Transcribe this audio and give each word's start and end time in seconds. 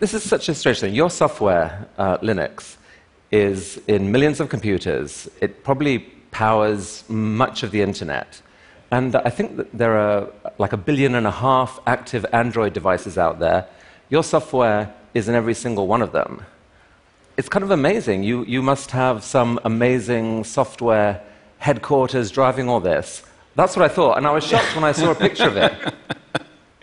this 0.00 0.14
is 0.14 0.22
such 0.22 0.48
a 0.48 0.54
strange 0.54 0.80
thing. 0.80 0.94
Your 0.94 1.10
software, 1.10 1.86
uh, 1.98 2.16
Linux, 2.18 2.76
is 3.30 3.78
in 3.86 4.10
millions 4.10 4.40
of 4.40 4.48
computers. 4.48 5.28
It 5.40 5.62
probably 5.62 5.98
powers 6.30 7.04
much 7.08 7.62
of 7.62 7.70
the 7.70 7.82
internet. 7.82 8.40
And 8.90 9.14
I 9.14 9.28
think 9.28 9.56
that 9.58 9.72
there 9.76 9.96
are 9.96 10.28
like 10.58 10.72
a 10.72 10.78
billion 10.78 11.14
and 11.14 11.26
a 11.26 11.30
half 11.30 11.78
active 11.86 12.24
Android 12.32 12.72
devices 12.72 13.18
out 13.18 13.38
there. 13.38 13.66
Your 14.08 14.24
software 14.24 14.92
is 15.12 15.28
in 15.28 15.34
every 15.34 15.54
single 15.54 15.86
one 15.86 16.02
of 16.02 16.12
them. 16.12 16.44
It's 17.36 17.48
kind 17.48 17.62
of 17.62 17.70
amazing. 17.70 18.22
You, 18.22 18.44
you 18.44 18.62
must 18.62 18.90
have 18.92 19.22
some 19.22 19.60
amazing 19.64 20.44
software 20.44 21.22
headquarters 21.58 22.30
driving 22.30 22.68
all 22.68 22.80
this. 22.80 23.22
That's 23.54 23.76
what 23.76 23.84
I 23.84 23.94
thought. 23.94 24.16
And 24.16 24.26
I 24.26 24.32
was 24.32 24.44
shocked 24.44 24.74
when 24.74 24.84
I 24.84 24.92
saw 24.92 25.10
a 25.10 25.14
picture 25.14 25.48
of 25.48 25.56
it. 25.58 25.72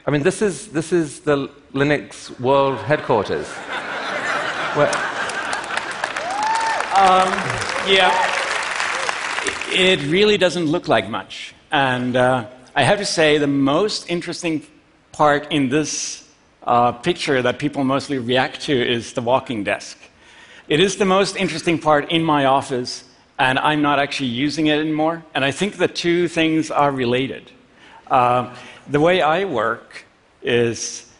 I 0.07 0.09
mean, 0.09 0.23
this 0.23 0.41
is, 0.41 0.69
this 0.69 0.93
is 0.93 1.19
the 1.19 1.49
Linux 1.73 2.39
World 2.39 2.77
Headquarters. 2.77 3.45
Where... 4.77 4.87
Um, 6.95 7.27
yeah. 7.85 8.13
It 9.67 10.01
really 10.09 10.37
doesn't 10.37 10.65
look 10.65 10.87
like 10.87 11.09
much. 11.09 11.53
And 11.73 12.15
uh, 12.15 12.47
I 12.73 12.83
have 12.83 12.99
to 12.99 13.05
say, 13.05 13.37
the 13.37 13.47
most 13.47 14.09
interesting 14.09 14.65
part 15.11 15.51
in 15.51 15.67
this 15.67 16.25
uh, 16.63 16.93
picture 16.93 17.41
that 17.41 17.59
people 17.59 17.83
mostly 17.83 18.17
react 18.17 18.61
to 18.61 18.73
is 18.73 19.11
the 19.11 19.21
walking 19.21 19.65
desk. 19.65 19.97
It 20.69 20.79
is 20.79 20.95
the 20.95 21.05
most 21.05 21.35
interesting 21.35 21.79
part 21.79 22.09
in 22.13 22.23
my 22.23 22.45
office, 22.45 23.03
and 23.37 23.59
I'm 23.59 23.81
not 23.81 23.99
actually 23.99 24.29
using 24.29 24.67
it 24.67 24.79
anymore. 24.79 25.25
And 25.35 25.43
I 25.43 25.51
think 25.51 25.75
the 25.75 25.89
two 25.89 26.29
things 26.29 26.71
are 26.71 26.93
related. 26.93 27.51
Uh, 28.09 28.55
the 28.87 28.99
way 28.99 29.21
I 29.21 29.43
work 29.43 30.05
is 30.41 31.11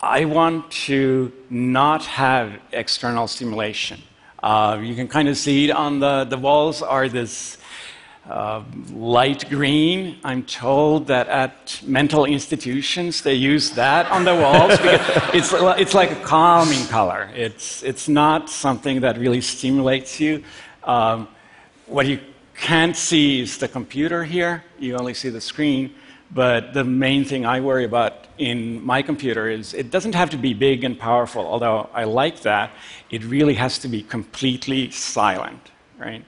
I 0.00 0.26
want 0.26 0.70
to 0.86 1.32
not 1.50 2.04
have 2.04 2.60
external 2.72 3.26
stimulation. 3.26 4.00
Uh, 4.40 4.78
you 4.80 4.94
can 4.94 5.08
kind 5.08 5.28
of 5.28 5.36
see 5.36 5.68
it 5.68 5.72
on 5.72 5.98
the, 5.98 6.24
the 6.24 6.38
walls 6.38 6.82
are 6.82 7.08
this 7.08 7.58
uh, 8.28 8.62
light 8.92 9.48
green. 9.48 10.18
I'm 10.22 10.44
told 10.44 11.08
that 11.08 11.26
at 11.26 11.80
mental 11.84 12.24
institutions 12.24 13.22
they 13.22 13.34
use 13.34 13.72
that 13.72 14.08
on 14.12 14.24
the 14.24 14.36
walls 14.36 14.76
because 14.78 15.34
it's, 15.34 15.52
it's 15.80 15.94
like 15.94 16.12
a 16.12 16.20
calming 16.22 16.86
color. 16.86 17.28
It's, 17.34 17.82
it's 17.82 18.08
not 18.08 18.50
something 18.50 19.00
that 19.00 19.18
really 19.18 19.40
stimulates 19.40 20.20
you. 20.20 20.44
Um, 20.84 21.26
what 21.86 22.06
you 22.06 22.20
can't 22.58 22.96
see 22.96 23.40
is 23.40 23.58
the 23.58 23.68
computer 23.68 24.24
here, 24.24 24.64
you 24.78 24.96
only 24.96 25.14
see 25.14 25.30
the 25.30 25.40
screen. 25.40 25.94
But 26.30 26.74
the 26.74 26.84
main 26.84 27.24
thing 27.24 27.46
I 27.46 27.60
worry 27.60 27.84
about 27.84 28.26
in 28.36 28.84
my 28.84 29.00
computer 29.00 29.48
is 29.48 29.72
it 29.72 29.90
doesn't 29.90 30.14
have 30.14 30.30
to 30.30 30.36
be 30.36 30.52
big 30.52 30.84
and 30.84 30.98
powerful, 30.98 31.46
although 31.46 31.88
I 31.94 32.04
like 32.04 32.42
that. 32.42 32.70
It 33.10 33.24
really 33.24 33.54
has 33.54 33.78
to 33.78 33.88
be 33.88 34.02
completely 34.02 34.90
silent, 34.90 35.70
right? 35.98 36.22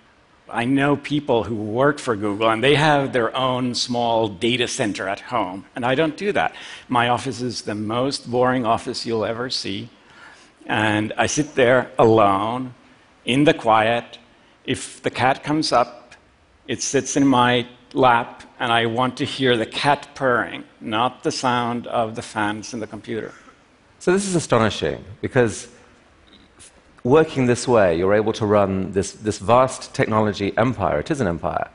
I 0.48 0.64
know 0.64 0.97
people 0.97 1.45
who 1.45 1.55
work 1.55 1.98
for 1.98 2.17
Google 2.17 2.48
and 2.48 2.65
they 2.65 2.75
have 2.75 3.12
their 3.12 3.37
own 3.37 3.75
small 3.75 4.27
data 4.27 4.67
center 4.67 5.06
at 5.09 5.20
home, 5.20 5.67
and 5.77 5.84
I 5.84 5.94
don't 5.94 6.17
do 6.17 6.33
that. 6.33 6.55
My 6.89 7.09
office 7.09 7.41
is 7.42 7.62
the 7.62 7.75
most 7.75 8.31
boring 8.31 8.65
office 8.65 9.05
you'll 9.05 9.27
ever 9.27 9.50
see, 9.50 9.91
and 10.67 11.12
I 11.17 11.27
sit 11.27 11.55
there 11.55 11.91
alone 11.98 12.75
in 13.27 13.44
the 13.44 13.55
quiet. 13.55 14.19
If 14.65 15.03
the 15.03 15.11
cat 15.11 15.44
comes 15.44 15.72
up, 15.72 16.00
it 16.69 16.83
sits 16.83 17.16
in 17.16 17.27
my 17.27 17.66
lap, 17.92 18.42
and 18.59 18.72
I 18.72 18.87
want 18.87 19.16
to 19.19 19.25
hear 19.25 19.56
the 19.56 19.66
cat 19.66 20.09
purring, 20.15 20.65
not 20.81 21.22
the 21.22 21.32
sound 21.32 21.87
of 21.88 22.15
the 22.15 22.22
fans 22.22 22.72
in 22.72 22.81
the 22.81 22.87
computer. 22.87 23.32
So, 23.98 24.12
this 24.12 24.26
is 24.26 24.34
astonishing 24.34 25.04
because 25.20 25.69
working 27.04 27.47
this 27.47 27.66
way, 27.66 27.97
you're 27.97 28.15
able 28.15 28.32
to 28.34 28.47
run 28.47 28.93
this, 28.93 29.12
this 29.12 29.38
vast 29.38 29.94
technology 29.94 30.56
empire. 30.56 31.00
It 31.00 31.10
is 31.10 31.20
an 31.20 31.26
empire. 31.26 31.70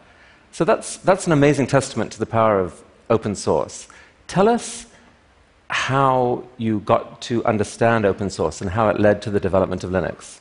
So 0.51 0.63
that's, 0.63 0.97
that's 0.97 1.28
an 1.28 1.34
amazing 1.34 1.68
testament 1.68 2.12
to 2.13 2.19
the 2.19 2.25
power 2.25 2.59
of 2.59 2.81
open 3.09 3.35
source. 3.35 3.88
Tell 4.28 4.47
us 4.47 4.85
how 5.68 6.44
you 6.57 6.79
got 6.79 7.22
to 7.24 7.44
understand 7.44 8.06
open 8.06 8.29
source 8.29 8.62
and 8.62 8.69
how 8.69 8.90
it 8.90 9.00
led 9.00 9.22
to 9.24 9.29
the 9.29 9.40
development 9.40 9.84
of 9.84 9.91
Linux. 9.91 10.40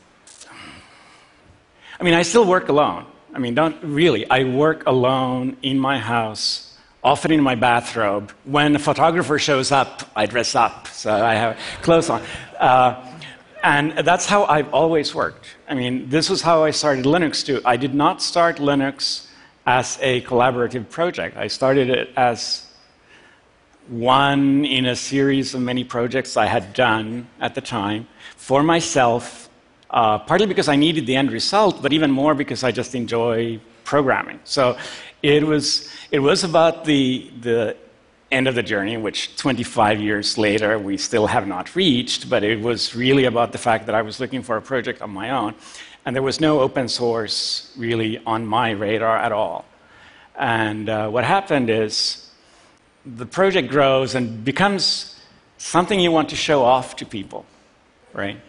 I 1.98 2.04
mean, 2.04 2.14
I 2.14 2.22
still 2.22 2.44
work 2.44 2.68
alone. 2.68 3.06
I 3.34 3.38
mean, 3.38 3.54
don't 3.54 3.76
really. 3.82 4.30
I 4.30 4.44
work 4.44 4.86
alone 4.86 5.56
in 5.60 5.78
my 5.78 5.98
house, 5.98 6.76
often 7.02 7.32
in 7.32 7.42
my 7.42 7.56
bathrobe. 7.56 8.30
When 8.44 8.76
a 8.76 8.78
photographer 8.78 9.40
shows 9.40 9.72
up, 9.72 10.08
I 10.14 10.26
dress 10.26 10.54
up, 10.54 10.86
so 10.88 11.12
I 11.12 11.34
have 11.34 11.58
clothes 11.82 12.08
on. 12.10 12.22
Uh, 12.58 13.04
and 13.64 13.98
that's 13.98 14.26
how 14.26 14.44
I've 14.44 14.72
always 14.72 15.14
worked. 15.14 15.46
I 15.68 15.74
mean, 15.74 16.08
this 16.08 16.30
is 16.30 16.42
how 16.42 16.62
I 16.62 16.70
started 16.70 17.06
Linux 17.06 17.44
too. 17.44 17.60
I 17.64 17.76
did 17.76 17.94
not 17.94 18.22
start 18.22 18.58
Linux 18.58 19.26
as 19.66 19.98
a 20.00 20.20
collaborative 20.22 20.88
project. 20.88 21.36
I 21.36 21.48
started 21.48 21.90
it 21.90 22.10
as 22.16 22.66
one 23.88 24.64
in 24.64 24.86
a 24.86 24.94
series 24.94 25.54
of 25.54 25.60
many 25.60 25.82
projects 25.82 26.36
I 26.36 26.46
had 26.46 26.72
done 26.72 27.26
at 27.40 27.54
the 27.54 27.60
time 27.60 28.06
for 28.36 28.62
myself, 28.62 29.48
uh, 29.94 30.18
partly 30.18 30.46
because 30.46 30.68
I 30.68 30.74
needed 30.74 31.06
the 31.06 31.14
end 31.14 31.30
result, 31.30 31.80
but 31.80 31.92
even 31.92 32.10
more 32.10 32.34
because 32.34 32.64
I 32.64 32.72
just 32.72 32.96
enjoy 32.96 33.60
programming. 33.84 34.40
So 34.42 34.76
it 35.22 35.44
was, 35.44 35.88
it 36.10 36.18
was 36.18 36.42
about 36.42 36.84
the, 36.84 37.30
the 37.40 37.76
end 38.32 38.48
of 38.48 38.56
the 38.56 38.62
journey, 38.62 38.96
which 38.96 39.36
25 39.36 40.00
years 40.00 40.36
later 40.36 40.80
we 40.80 40.96
still 40.96 41.28
have 41.28 41.46
not 41.46 41.76
reached, 41.76 42.28
but 42.28 42.42
it 42.42 42.60
was 42.60 42.96
really 42.96 43.26
about 43.26 43.52
the 43.52 43.58
fact 43.58 43.86
that 43.86 43.94
I 43.94 44.02
was 44.02 44.18
looking 44.18 44.42
for 44.42 44.56
a 44.56 44.62
project 44.62 45.00
on 45.00 45.10
my 45.10 45.30
own, 45.30 45.54
and 46.04 46.14
there 46.14 46.24
was 46.24 46.40
no 46.40 46.60
open 46.60 46.88
source 46.88 47.72
really 47.76 48.18
on 48.26 48.44
my 48.44 48.72
radar 48.72 49.16
at 49.16 49.30
all. 49.30 49.64
And 50.34 50.88
uh, 50.88 51.08
what 51.08 51.22
happened 51.22 51.70
is 51.70 52.32
the 53.06 53.26
project 53.26 53.68
grows 53.68 54.16
and 54.16 54.44
becomes 54.44 55.20
something 55.58 56.00
you 56.00 56.10
want 56.10 56.30
to 56.30 56.36
show 56.36 56.64
off 56.64 56.96
to 56.96 57.06
people, 57.06 57.46
right? 58.12 58.40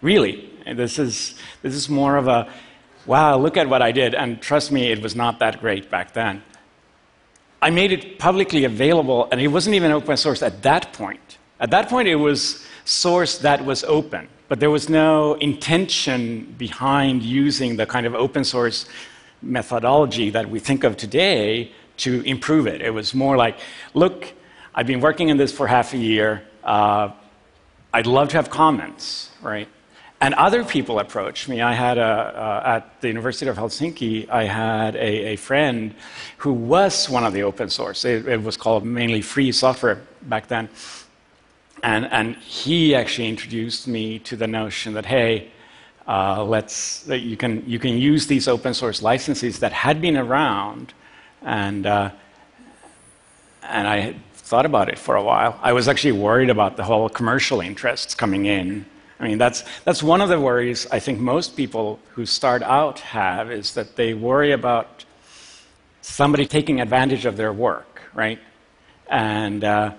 Really. 0.00 0.53
This 0.66 0.98
is, 0.98 1.34
this 1.62 1.74
is 1.74 1.88
more 1.88 2.16
of 2.16 2.28
a, 2.28 2.48
wow, 3.06 3.36
look 3.36 3.56
at 3.56 3.68
what 3.68 3.82
I 3.82 3.92
did. 3.92 4.14
And 4.14 4.40
trust 4.40 4.72
me, 4.72 4.90
it 4.90 5.02
was 5.02 5.14
not 5.14 5.38
that 5.40 5.60
great 5.60 5.90
back 5.90 6.14
then. 6.14 6.42
I 7.60 7.70
made 7.70 7.92
it 7.92 8.18
publicly 8.18 8.64
available, 8.64 9.28
and 9.32 9.40
it 9.40 9.48
wasn't 9.48 9.74
even 9.76 9.90
open 9.90 10.16
source 10.16 10.42
at 10.42 10.62
that 10.62 10.92
point. 10.92 11.38
At 11.60 11.70
that 11.70 11.88
point, 11.88 12.08
it 12.08 12.16
was 12.16 12.66
source 12.84 13.38
that 13.38 13.64
was 13.64 13.84
open, 13.84 14.28
but 14.48 14.60
there 14.60 14.70
was 14.70 14.88
no 14.88 15.34
intention 15.34 16.54
behind 16.58 17.22
using 17.22 17.76
the 17.76 17.86
kind 17.86 18.06
of 18.06 18.14
open 18.14 18.44
source 18.44 18.86
methodology 19.40 20.30
that 20.30 20.50
we 20.50 20.58
think 20.58 20.84
of 20.84 20.96
today 20.96 21.72
to 21.98 22.20
improve 22.22 22.66
it. 22.66 22.82
It 22.82 22.90
was 22.90 23.14
more 23.14 23.36
like, 23.36 23.58
look, 23.94 24.32
I've 24.74 24.86
been 24.86 25.00
working 25.00 25.30
on 25.30 25.36
this 25.36 25.52
for 25.52 25.66
half 25.66 25.94
a 25.94 25.98
year. 25.98 26.42
Uh, 26.62 27.10
I'd 27.92 28.06
love 28.06 28.28
to 28.30 28.36
have 28.36 28.50
comments, 28.50 29.30
right? 29.40 29.68
And 30.24 30.32
other 30.36 30.64
people 30.64 31.00
approached 31.00 31.50
me. 31.50 31.60
I 31.60 31.74
had 31.74 31.98
a, 31.98 32.02
uh, 32.02 32.76
at 32.76 32.98
the 33.02 33.08
University 33.08 33.46
of 33.50 33.58
Helsinki, 33.58 34.26
I 34.30 34.44
had 34.44 34.96
a, 34.96 35.32
a, 35.32 35.36
friend 35.36 35.94
who 36.38 36.54
was 36.54 37.10
one 37.10 37.24
of 37.24 37.34
the 37.34 37.42
open 37.42 37.68
source. 37.68 38.06
It, 38.06 38.26
it, 38.26 38.42
was 38.42 38.56
called 38.56 38.86
mainly 38.86 39.20
free 39.20 39.52
software 39.52 40.00
back 40.22 40.46
then. 40.46 40.70
And, 41.82 42.06
and 42.06 42.36
he 42.36 42.94
actually 42.94 43.28
introduced 43.28 43.86
me 43.86 44.18
to 44.20 44.34
the 44.34 44.46
notion 44.46 44.94
that, 44.94 45.04
hey, 45.04 45.50
uh, 46.08 46.42
let's, 46.42 47.06
you, 47.06 47.36
can, 47.36 47.62
you 47.68 47.78
can 47.78 47.98
use 47.98 48.26
these 48.26 48.48
open 48.48 48.72
source 48.72 49.02
licenses 49.02 49.58
that 49.58 49.74
had 49.74 50.00
been 50.00 50.16
around. 50.16 50.94
And, 51.42 51.84
uh, 51.84 52.10
and 53.62 53.86
I 53.86 54.14
thought 54.32 54.64
about 54.64 54.88
it 54.88 54.98
for 54.98 55.16
a 55.16 55.22
while. 55.22 55.60
I 55.60 55.74
was 55.74 55.86
actually 55.86 56.12
worried 56.12 56.48
about 56.48 56.78
the 56.78 56.84
whole 56.84 57.10
commercial 57.10 57.60
interests 57.60 58.14
coming 58.14 58.46
in 58.46 58.86
I 59.20 59.28
mean, 59.28 59.38
that's, 59.38 59.64
that's 59.84 60.02
one 60.02 60.20
of 60.20 60.28
the 60.28 60.40
worries 60.40 60.86
I 60.90 60.98
think 60.98 61.20
most 61.20 61.56
people 61.56 62.00
who 62.10 62.26
start 62.26 62.62
out 62.62 63.00
have 63.00 63.50
is 63.50 63.74
that 63.74 63.96
they 63.96 64.12
worry 64.14 64.52
about 64.52 65.04
somebody 66.02 66.46
taking 66.46 66.80
advantage 66.80 67.24
of 67.24 67.36
their 67.36 67.52
work, 67.52 68.02
right? 68.12 68.38
And 69.08 69.62
uh, 69.64 69.94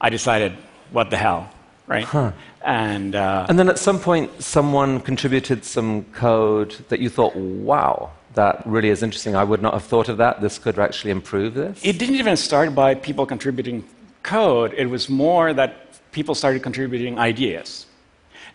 I 0.00 0.10
decided, 0.10 0.52
what 0.90 1.10
the 1.10 1.16
hell, 1.16 1.50
right? 1.86 2.04
Huh. 2.04 2.32
And, 2.64 3.14
uh, 3.14 3.46
and 3.48 3.58
then 3.58 3.68
at 3.68 3.78
some 3.78 3.98
point, 3.98 4.42
someone 4.42 5.00
contributed 5.00 5.64
some 5.64 6.04
code 6.12 6.76
that 6.88 7.00
you 7.00 7.08
thought, 7.08 7.34
wow, 7.34 8.10
that 8.34 8.62
really 8.66 8.90
is 8.90 9.02
interesting. 9.02 9.34
I 9.34 9.44
would 9.44 9.62
not 9.62 9.74
have 9.74 9.84
thought 9.84 10.08
of 10.08 10.18
that. 10.18 10.40
This 10.40 10.58
could 10.58 10.78
actually 10.78 11.10
improve 11.10 11.54
this. 11.54 11.80
It 11.82 11.98
didn't 11.98 12.16
even 12.16 12.36
start 12.36 12.74
by 12.74 12.94
people 12.94 13.26
contributing 13.26 13.84
code, 14.22 14.72
it 14.74 14.86
was 14.86 15.08
more 15.08 15.52
that 15.52 15.98
people 16.12 16.34
started 16.34 16.62
contributing 16.62 17.18
ideas. 17.18 17.86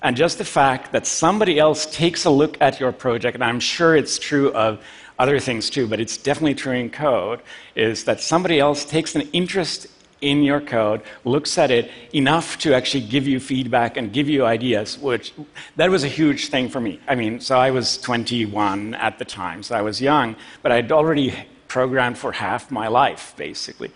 And 0.03 0.15
just 0.15 0.37
the 0.37 0.45
fact 0.45 0.91
that 0.91 1.07
somebody 1.07 1.59
else 1.59 1.85
takes 1.87 2.25
a 2.25 2.29
look 2.29 2.57
at 2.61 2.79
your 2.79 2.91
project, 2.91 3.35
and 3.35 3.43
I'm 3.43 3.59
sure 3.59 3.95
it's 3.95 4.19
true 4.19 4.51
of 4.53 4.83
other 5.19 5.39
things 5.39 5.69
too, 5.69 5.87
but 5.87 5.99
it's 5.99 6.17
definitely 6.17 6.55
true 6.55 6.73
in 6.73 6.89
code, 6.89 7.41
is 7.75 8.03
that 8.03 8.21
somebody 8.21 8.59
else 8.59 8.85
takes 8.85 9.15
an 9.15 9.21
interest 9.33 9.87
in 10.21 10.43
your 10.43 10.61
code, 10.61 11.01
looks 11.25 11.57
at 11.57 11.71
it 11.71 11.91
enough 12.13 12.57
to 12.59 12.73
actually 12.73 13.05
give 13.05 13.27
you 13.27 13.39
feedback 13.39 13.97
and 13.97 14.13
give 14.13 14.27
you 14.27 14.45
ideas, 14.45 14.97
which 14.97 15.33
that 15.75 15.89
was 15.89 16.03
a 16.03 16.07
huge 16.07 16.49
thing 16.49 16.69
for 16.69 16.79
me. 16.79 16.99
I 17.07 17.15
mean, 17.15 17.39
so 17.39 17.57
I 17.57 17.71
was 17.71 17.97
21 17.99 18.95
at 18.95 19.19
the 19.19 19.25
time, 19.25 19.63
so 19.63 19.75
I 19.75 19.81
was 19.81 20.01
young, 20.01 20.35
but 20.61 20.71
I'd 20.71 20.91
already 20.91 21.33
programmed 21.67 22.17
for 22.17 22.31
half 22.31 22.71
my 22.71 22.87
life, 22.87 23.33
basically. 23.37 23.91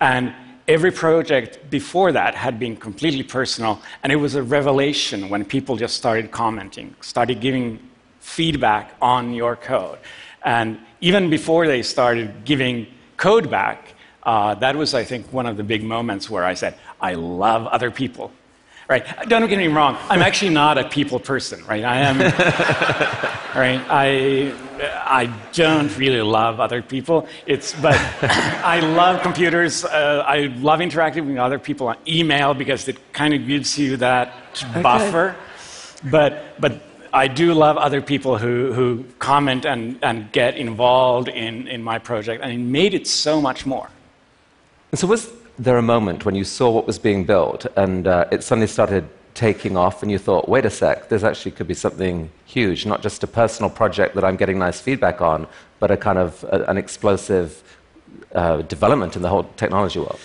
And 0.00 0.34
every 0.70 0.92
project 0.92 1.68
before 1.68 2.12
that 2.12 2.36
had 2.36 2.58
been 2.60 2.76
completely 2.76 3.24
personal, 3.24 3.82
and 4.04 4.12
it 4.12 4.16
was 4.16 4.36
a 4.36 4.42
revelation 4.42 5.28
when 5.28 5.44
people 5.44 5.76
just 5.76 5.96
started 5.96 6.30
commenting, 6.30 6.94
started 7.00 7.40
giving 7.40 7.80
feedback 8.20 8.94
on 9.02 9.34
your 9.34 9.56
code. 9.56 9.98
And 10.44 10.78
even 11.00 11.28
before 11.28 11.66
they 11.66 11.82
started 11.82 12.44
giving 12.44 12.86
code 13.16 13.50
back, 13.50 13.94
uh, 14.22 14.54
that 14.56 14.76
was, 14.76 14.94
I 14.94 15.02
think, 15.02 15.32
one 15.32 15.46
of 15.46 15.56
the 15.56 15.64
big 15.64 15.82
moments 15.82 16.30
where 16.30 16.44
I 16.44 16.54
said, 16.54 16.76
I 17.00 17.14
love 17.14 17.66
other 17.66 17.90
people. 17.90 18.30
Right? 18.88 19.04
Don't 19.28 19.48
get 19.48 19.58
me 19.58 19.68
wrong. 19.68 19.96
I'm 20.08 20.22
actually 20.22 20.52
not 20.52 20.78
a 20.78 20.88
people 20.88 21.18
person, 21.18 21.64
right? 21.66 21.84
I 21.84 21.98
am. 21.98 22.18
right? 23.56 23.80
I 23.88 24.69
I 24.82 25.26
don't 25.52 25.96
really 25.98 26.22
love 26.22 26.60
other 26.60 26.82
people. 26.82 27.26
It's 27.46 27.74
but 27.80 27.94
I 28.22 28.80
love 28.80 29.22
computers. 29.22 29.84
Uh, 29.84 30.24
I 30.26 30.46
love 30.58 30.80
interacting 30.80 31.26
with 31.26 31.38
other 31.38 31.58
people 31.58 31.88
on 31.88 31.96
email 32.06 32.54
because 32.54 32.88
it 32.88 33.12
kind 33.12 33.34
of 33.34 33.46
gives 33.46 33.78
you 33.78 33.96
that 33.98 34.34
okay. 34.64 34.82
buffer. 34.82 35.36
But 36.10 36.60
but 36.60 36.80
I 37.12 37.26
do 37.26 37.54
love 37.54 37.76
other 37.76 38.00
people 38.00 38.38
who, 38.38 38.72
who 38.72 39.04
comment 39.18 39.64
and, 39.64 39.98
and 40.02 40.30
get 40.30 40.56
involved 40.56 41.28
in, 41.28 41.66
in 41.66 41.82
my 41.82 41.98
project, 41.98 42.40
and 42.42 42.52
it 42.52 42.58
made 42.58 42.94
it 42.94 43.08
so 43.08 43.40
much 43.40 43.66
more. 43.66 43.90
And 44.92 44.98
so, 44.98 45.08
was 45.08 45.28
there 45.58 45.76
a 45.76 45.82
moment 45.82 46.24
when 46.24 46.34
you 46.34 46.44
saw 46.44 46.70
what 46.70 46.86
was 46.86 46.98
being 46.98 47.24
built 47.24 47.66
and 47.76 48.06
uh, 48.06 48.24
it 48.32 48.42
suddenly 48.42 48.66
started 48.66 49.06
taking 49.34 49.76
off, 49.76 50.02
and 50.02 50.10
you 50.10 50.18
thought, 50.18 50.48
wait 50.48 50.64
a 50.64 50.70
sec, 50.70 51.08
this 51.08 51.22
actually 51.22 51.52
could 51.52 51.68
be 51.68 51.74
something 51.74 52.30
huge, 52.44 52.86
not 52.86 53.02
just 53.02 53.22
a 53.22 53.26
personal 53.26 53.70
project 53.70 54.14
that 54.14 54.24
I'm 54.24 54.36
getting 54.36 54.58
nice 54.58 54.80
feedback 54.80 55.20
on, 55.20 55.46
but 55.78 55.90
a 55.90 55.96
kind 55.96 56.18
of 56.18 56.44
a, 56.44 56.64
an 56.64 56.76
explosive 56.76 57.62
uh, 58.34 58.62
development 58.62 59.16
in 59.16 59.22
the 59.22 59.28
whole 59.28 59.44
technology 59.56 59.98
world? 59.98 60.20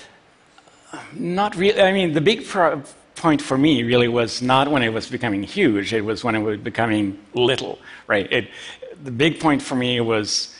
Not 1.13 1.55
really. 1.55 1.81
I 1.81 1.91
mean, 1.91 2.13
the 2.13 2.21
big 2.21 2.45
pro- 2.45 2.81
point 3.15 3.41
for 3.41 3.57
me 3.57 3.83
really 3.83 4.07
was 4.07 4.41
not 4.41 4.69
when 4.69 4.83
it 4.83 4.89
was 4.89 5.09
becoming 5.09 5.43
huge, 5.43 5.93
it 5.93 6.01
was 6.01 6.23
when 6.23 6.35
it 6.35 6.39
was 6.39 6.59
becoming 6.59 7.19
little, 7.33 7.79
right? 8.07 8.31
It, 8.31 8.49
the 9.03 9.11
big 9.11 9.39
point 9.39 9.61
for 9.61 9.75
me 9.75 9.99
was 10.01 10.55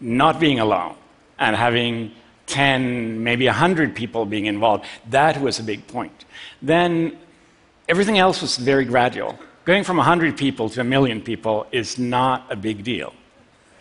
not 0.00 0.40
being 0.40 0.60
alone 0.60 0.96
and 1.38 1.56
having 1.56 2.12
10, 2.46 3.22
maybe 3.22 3.46
100 3.46 3.94
people 3.94 4.24
being 4.24 4.46
involved. 4.46 4.84
That 5.08 5.40
was 5.40 5.58
a 5.58 5.62
big 5.62 5.86
point. 5.86 6.24
Then 6.62 7.18
everything 7.90 8.18
else 8.18 8.40
was 8.40 8.56
very 8.56 8.84
gradual. 8.84 9.38
Going 9.64 9.84
from 9.84 9.96
100 9.96 10.38
people 10.38 10.70
to 10.70 10.80
a 10.80 10.84
million 10.84 11.20
people 11.20 11.66
is 11.72 11.98
not 11.98 12.46
a 12.50 12.56
big 12.56 12.84
deal. 12.84 13.12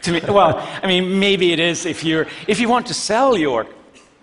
To 0.04 0.12
me, 0.14 0.22
well, 0.28 0.58
I 0.84 0.88
mean, 0.88 1.20
maybe 1.20 1.54
it 1.54 1.60
is 1.60 1.86
if, 1.86 2.04
you're, 2.04 2.26
if 2.48 2.60
you 2.60 2.68
want 2.68 2.88
to 2.88 2.94
sell 2.94 3.38
your 3.38 3.68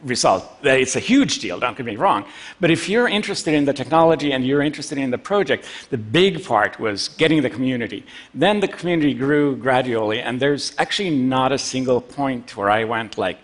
result. 0.02 0.44
It's 0.62 0.96
a 0.96 1.00
huge 1.00 1.38
deal, 1.38 1.58
don't 1.58 1.76
get 1.76 1.86
me 1.86 1.96
wrong. 1.96 2.24
But 2.60 2.70
if 2.70 2.88
you're 2.88 3.08
interested 3.08 3.54
in 3.54 3.64
the 3.64 3.72
technology 3.72 4.32
and 4.32 4.44
you're 4.46 4.62
interested 4.62 4.98
in 4.98 5.10
the 5.10 5.18
project, 5.18 5.66
the 5.90 5.98
big 5.98 6.44
part 6.44 6.78
was 6.78 7.08
getting 7.08 7.42
the 7.42 7.50
community. 7.50 8.04
Then 8.34 8.60
the 8.60 8.68
community 8.68 9.14
grew 9.14 9.56
gradually, 9.56 10.20
and 10.20 10.40
there's 10.40 10.74
actually 10.78 11.10
not 11.10 11.52
a 11.52 11.58
single 11.58 12.00
point 12.00 12.56
where 12.56 12.70
I 12.70 12.84
went 12.84 13.18
like, 13.18 13.38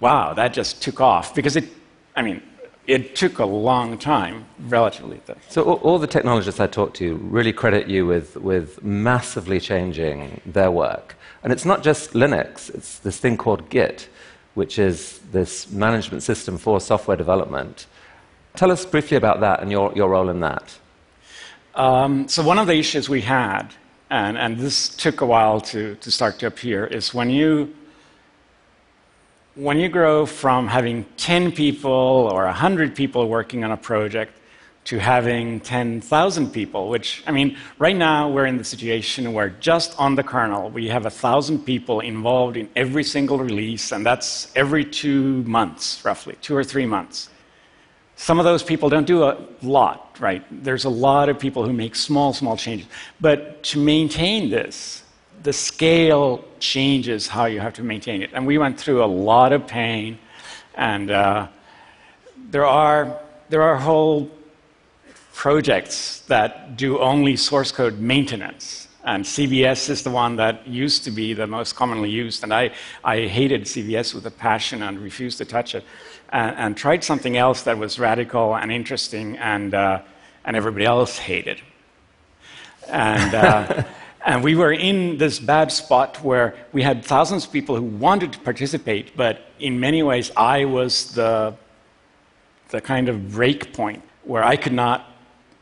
wow, 0.00 0.34
that 0.34 0.52
just 0.52 0.82
took 0.82 1.00
off. 1.00 1.34
Because 1.34 1.56
it, 1.56 1.64
I 2.16 2.22
mean, 2.22 2.42
it 2.88 3.14
took 3.14 3.38
a 3.38 3.44
long 3.44 3.98
time, 3.98 4.46
relatively. 4.60 5.20
Though. 5.26 5.36
So 5.48 5.62
all, 5.62 5.76
all, 5.76 5.98
the 5.98 6.06
technologists 6.06 6.58
I 6.58 6.66
talked 6.66 6.96
to 6.96 7.16
really 7.16 7.52
credit 7.52 7.86
you 7.86 8.06
with, 8.06 8.36
with 8.36 8.82
massively 8.82 9.60
changing 9.60 10.40
their 10.46 10.70
work. 10.70 11.14
And 11.44 11.52
it's 11.52 11.66
not 11.66 11.82
just 11.82 12.14
Linux, 12.14 12.74
it's 12.74 12.98
this 13.00 13.18
thing 13.18 13.36
called 13.36 13.68
Git, 13.68 14.08
which 14.54 14.78
is 14.78 15.20
this 15.32 15.70
management 15.70 16.22
system 16.22 16.56
for 16.56 16.80
software 16.80 17.16
development. 17.16 17.86
Tell 18.56 18.72
us 18.72 18.86
briefly 18.86 19.18
about 19.18 19.40
that 19.40 19.60
and 19.60 19.70
your, 19.70 19.92
your 19.94 20.08
role 20.08 20.30
in 20.30 20.40
that. 20.40 20.78
Um, 21.74 22.26
so 22.26 22.42
one 22.42 22.58
of 22.58 22.66
the 22.66 22.74
issues 22.74 23.08
we 23.08 23.20
had, 23.20 23.66
and, 24.10 24.38
and 24.38 24.58
this 24.58 24.88
took 24.88 25.20
a 25.20 25.26
while 25.26 25.60
to, 25.60 25.94
to 25.96 26.10
start 26.10 26.38
to 26.38 26.46
appear, 26.46 26.86
is 26.86 27.12
when 27.12 27.28
you 27.28 27.74
when 29.58 29.76
you 29.76 29.88
grow 29.88 30.24
from 30.24 30.68
having 30.68 31.04
10 31.16 31.50
people 31.50 31.90
or 31.90 32.44
100 32.44 32.94
people 32.94 33.28
working 33.28 33.64
on 33.64 33.72
a 33.72 33.76
project 33.76 34.38
to 34.84 35.00
having 35.00 35.58
10,000 35.58 36.52
people, 36.52 36.88
which, 36.88 37.24
I 37.26 37.32
mean, 37.32 37.56
right 37.76 37.96
now 37.96 38.30
we're 38.30 38.46
in 38.46 38.56
the 38.56 38.62
situation 38.62 39.32
where 39.32 39.48
just 39.48 39.98
on 39.98 40.14
the 40.14 40.22
kernel, 40.22 40.70
we 40.70 40.86
have 40.88 41.02
1,000 41.02 41.64
people 41.64 41.98
involved 41.98 42.56
in 42.56 42.68
every 42.76 43.02
single 43.02 43.38
release, 43.38 43.90
and 43.90 44.06
that's 44.06 44.52
every 44.54 44.84
two 44.84 45.42
months, 45.42 46.04
roughly, 46.04 46.36
two 46.40 46.54
or 46.54 46.62
three 46.62 46.86
months. 46.86 47.28
Some 48.14 48.38
of 48.38 48.44
those 48.44 48.62
people 48.62 48.88
don't 48.88 49.08
do 49.08 49.24
a 49.24 49.36
lot, 49.62 50.16
right? 50.20 50.44
There's 50.62 50.84
a 50.84 50.88
lot 50.88 51.28
of 51.28 51.36
people 51.36 51.64
who 51.64 51.72
make 51.72 51.96
small, 51.96 52.32
small 52.32 52.56
changes. 52.56 52.86
But 53.20 53.64
to 53.64 53.80
maintain 53.80 54.50
this, 54.50 55.02
the 55.42 55.52
scale 55.52 56.44
changes 56.58 57.28
how 57.28 57.46
you 57.46 57.60
have 57.60 57.74
to 57.74 57.82
maintain 57.82 58.22
it. 58.22 58.30
And 58.32 58.46
we 58.46 58.58
went 58.58 58.78
through 58.78 59.04
a 59.04 59.06
lot 59.06 59.52
of 59.52 59.66
pain, 59.66 60.18
and 60.74 61.10
uh, 61.10 61.48
there, 62.50 62.66
are, 62.66 63.18
there 63.48 63.62
are 63.62 63.76
whole 63.76 64.30
projects 65.34 66.20
that 66.22 66.76
do 66.76 66.98
only 66.98 67.36
source 67.36 67.70
code 67.70 67.98
maintenance. 67.98 68.88
And 69.04 69.24
CVS 69.24 69.88
is 69.88 70.02
the 70.02 70.10
one 70.10 70.36
that 70.36 70.66
used 70.66 71.04
to 71.04 71.10
be 71.10 71.32
the 71.32 71.46
most 71.46 71.76
commonly 71.76 72.10
used. 72.10 72.42
And 72.42 72.52
I, 72.52 72.72
I 73.04 73.26
hated 73.26 73.62
CVS 73.62 74.14
with 74.14 74.26
a 74.26 74.30
passion 74.30 74.82
and 74.82 74.98
refused 74.98 75.38
to 75.38 75.44
touch 75.44 75.74
it. 75.74 75.84
And, 76.30 76.56
and 76.56 76.76
tried 76.76 77.04
something 77.04 77.36
else 77.36 77.62
that 77.62 77.78
was 77.78 77.98
radical 77.98 78.56
and 78.56 78.70
interesting, 78.70 79.38
and, 79.38 79.72
uh, 79.72 80.02
and 80.44 80.56
everybody 80.56 80.84
else 80.84 81.16
hated. 81.16 81.62
And 82.88 83.34
uh, 83.34 83.84
And 84.28 84.44
we 84.44 84.54
were 84.54 84.72
in 84.72 85.16
this 85.16 85.38
bad 85.40 85.72
spot 85.72 86.22
where 86.22 86.54
we 86.74 86.82
had 86.82 87.02
thousands 87.02 87.46
of 87.46 87.50
people 87.50 87.76
who 87.76 87.82
wanted 87.82 88.34
to 88.34 88.38
participate, 88.40 89.16
but 89.16 89.40
in 89.58 89.80
many 89.80 90.02
ways, 90.02 90.30
I 90.36 90.66
was 90.66 91.14
the, 91.14 91.54
the 92.68 92.82
kind 92.82 93.08
of 93.08 93.32
break 93.32 93.72
point 93.72 94.02
where 94.24 94.44
I 94.44 94.56
could 94.56 94.74
not 94.74 95.06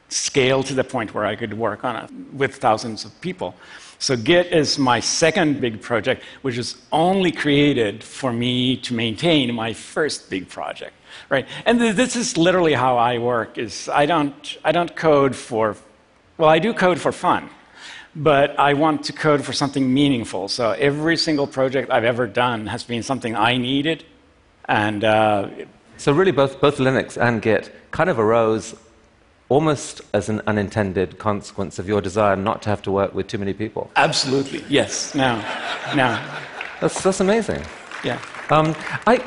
scale 0.09 0.65
to 0.65 0.75
the 0.75 0.83
point 0.83 1.15
where 1.15 1.25
I 1.25 1.37
could 1.37 1.55
work 1.55 1.85
on 1.85 1.95
it 1.95 2.11
with 2.33 2.57
thousands 2.57 3.05
of 3.05 3.21
people. 3.21 3.55
So 4.01 4.17
Git 4.17 4.53
is 4.53 4.81
my 4.81 4.99
second 4.99 5.61
big 5.61 5.81
project, 5.81 6.25
which 6.43 6.59
is 6.59 6.77
only 6.91 7.31
created 7.31 8.03
for 8.03 8.33
me 8.33 8.79
to 8.79 8.95
maintain 8.95 9.55
my 9.55 9.75
first 9.75 10.29
big 10.29 10.49
project, 10.49 10.95
right? 11.29 11.47
And 11.67 11.81
this 11.81 12.17
is 12.17 12.37
literally 12.37 12.73
how 12.75 12.99
I 12.99 13.19
work. 13.19 13.59
Is 13.59 13.89
I 13.89 14.07
don't 14.07 14.59
I 14.65 14.73
don't 14.73 14.97
code 14.97 15.37
for, 15.37 15.77
well, 16.37 16.49
I 16.49 16.59
do 16.59 16.75
code 16.75 16.99
for 16.99 17.13
fun 17.13 17.49
but 18.17 18.59
I 18.59 18.73
want 18.73 19.05
to 19.05 19.13
code 19.13 19.45
for 19.45 19.53
something 19.53 19.93
meaningful. 19.93 20.49
So 20.49 20.71
every 20.71 21.19
single 21.19 21.47
project 21.47 21.91
I've 21.91 22.05
ever 22.05 22.27
done 22.27 22.67
has 22.67 22.83
been 22.83 23.03
something 23.03 23.37
I 23.37 23.59
needed. 23.59 24.05
And 24.65 25.05
uh, 25.05 25.51
so, 25.99 26.13
really, 26.13 26.33
both, 26.33 26.61
both 26.61 26.79
Linux 26.79 27.21
and 27.21 27.41
Git 27.41 27.73
kind 27.91 28.11
of 28.11 28.19
arose 28.19 28.75
almost 29.49 30.01
as 30.13 30.29
an 30.29 30.43
unintended 30.47 31.19
consequence 31.19 31.79
of 31.79 31.87
your 31.87 32.01
desire 32.01 32.35
not 32.37 32.63
to 32.63 32.71
have 32.71 32.83
to 32.83 32.91
work 32.91 33.15
with 33.15 33.29
too 33.29 33.39
many 33.39 33.53
people. 33.53 33.91
Absolutely, 33.97 34.65
yes. 34.69 35.15
Now, 35.15 35.37
now. 35.95 36.41
That's, 36.81 37.01
that's 37.03 37.21
amazing. 37.21 37.63
Yeah. 38.03 38.21
Um, 38.51 38.75
I, 39.07 39.25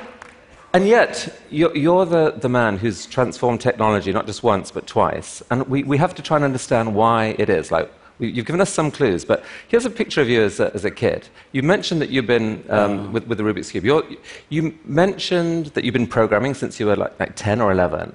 and 0.73 0.87
yet, 0.87 1.39
you're, 1.49 1.75
you're, 1.75 2.05
the, 2.05 2.31
the 2.31 2.49
man 2.49 2.77
who's 2.77 3.05
transformed 3.05 3.61
technology 3.61 4.11
not 4.11 4.25
just 4.25 4.43
once, 4.43 4.71
but 4.71 4.85
twice. 4.87 5.41
And 5.49 5.67
we, 5.67 5.83
we 5.83 5.97
have 5.97 6.13
to 6.15 6.21
try 6.21 6.35
and 6.35 6.43
understand 6.43 6.93
why 6.93 7.35
it 7.39 7.49
is. 7.49 7.71
Like, 7.71 7.91
You've 8.19 8.45
given 8.45 8.59
us 8.59 8.69
some 8.69 8.91
clues, 8.91 9.23
but 9.23 9.45
here's 9.69 9.85
a 9.85 9.89
picture 9.89 10.19
of 10.19 10.27
you 10.27 10.43
as 10.43 10.59
a, 10.59 10.73
as 10.73 10.83
a 10.83 10.91
kid. 10.91 11.29
You 11.53 11.63
mentioned 11.63 12.01
that 12.01 12.09
you've 12.09 12.27
been 12.27 12.65
um, 12.69 12.99
uh. 12.99 13.11
with, 13.11 13.27
with, 13.27 13.37
the 13.37 13.45
Rubik's 13.45 13.71
Cube. 13.71 13.85
You're, 13.85 14.03
you 14.49 14.77
mentioned 14.83 15.67
that 15.67 15.85
you've 15.85 15.93
been 15.93 16.07
programming 16.07 16.53
since 16.53 16.81
you 16.81 16.87
were 16.87 16.97
like, 16.97 17.17
like 17.17 17.37
10 17.37 17.61
or 17.61 17.71
11, 17.71 18.13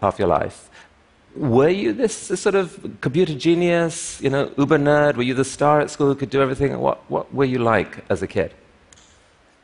half 0.00 0.18
your 0.18 0.26
life. 0.26 0.68
Were 1.36 1.68
you 1.68 1.92
this, 1.92 2.28
this, 2.28 2.40
sort 2.40 2.56
of 2.56 2.98
computer 3.00 3.34
genius, 3.34 4.20
you 4.20 4.28
know, 4.28 4.50
uber 4.58 4.78
nerd? 4.78 5.16
Were 5.16 5.22
you 5.22 5.34
the 5.34 5.44
star 5.44 5.80
at 5.80 5.90
school 5.90 6.08
who 6.08 6.16
could 6.16 6.30
do 6.30 6.42
everything? 6.42 6.76
What, 6.80 7.08
what 7.08 7.32
were 7.32 7.44
you 7.44 7.58
like 7.58 8.04
as 8.10 8.22
a 8.22 8.26
kid? 8.26 8.52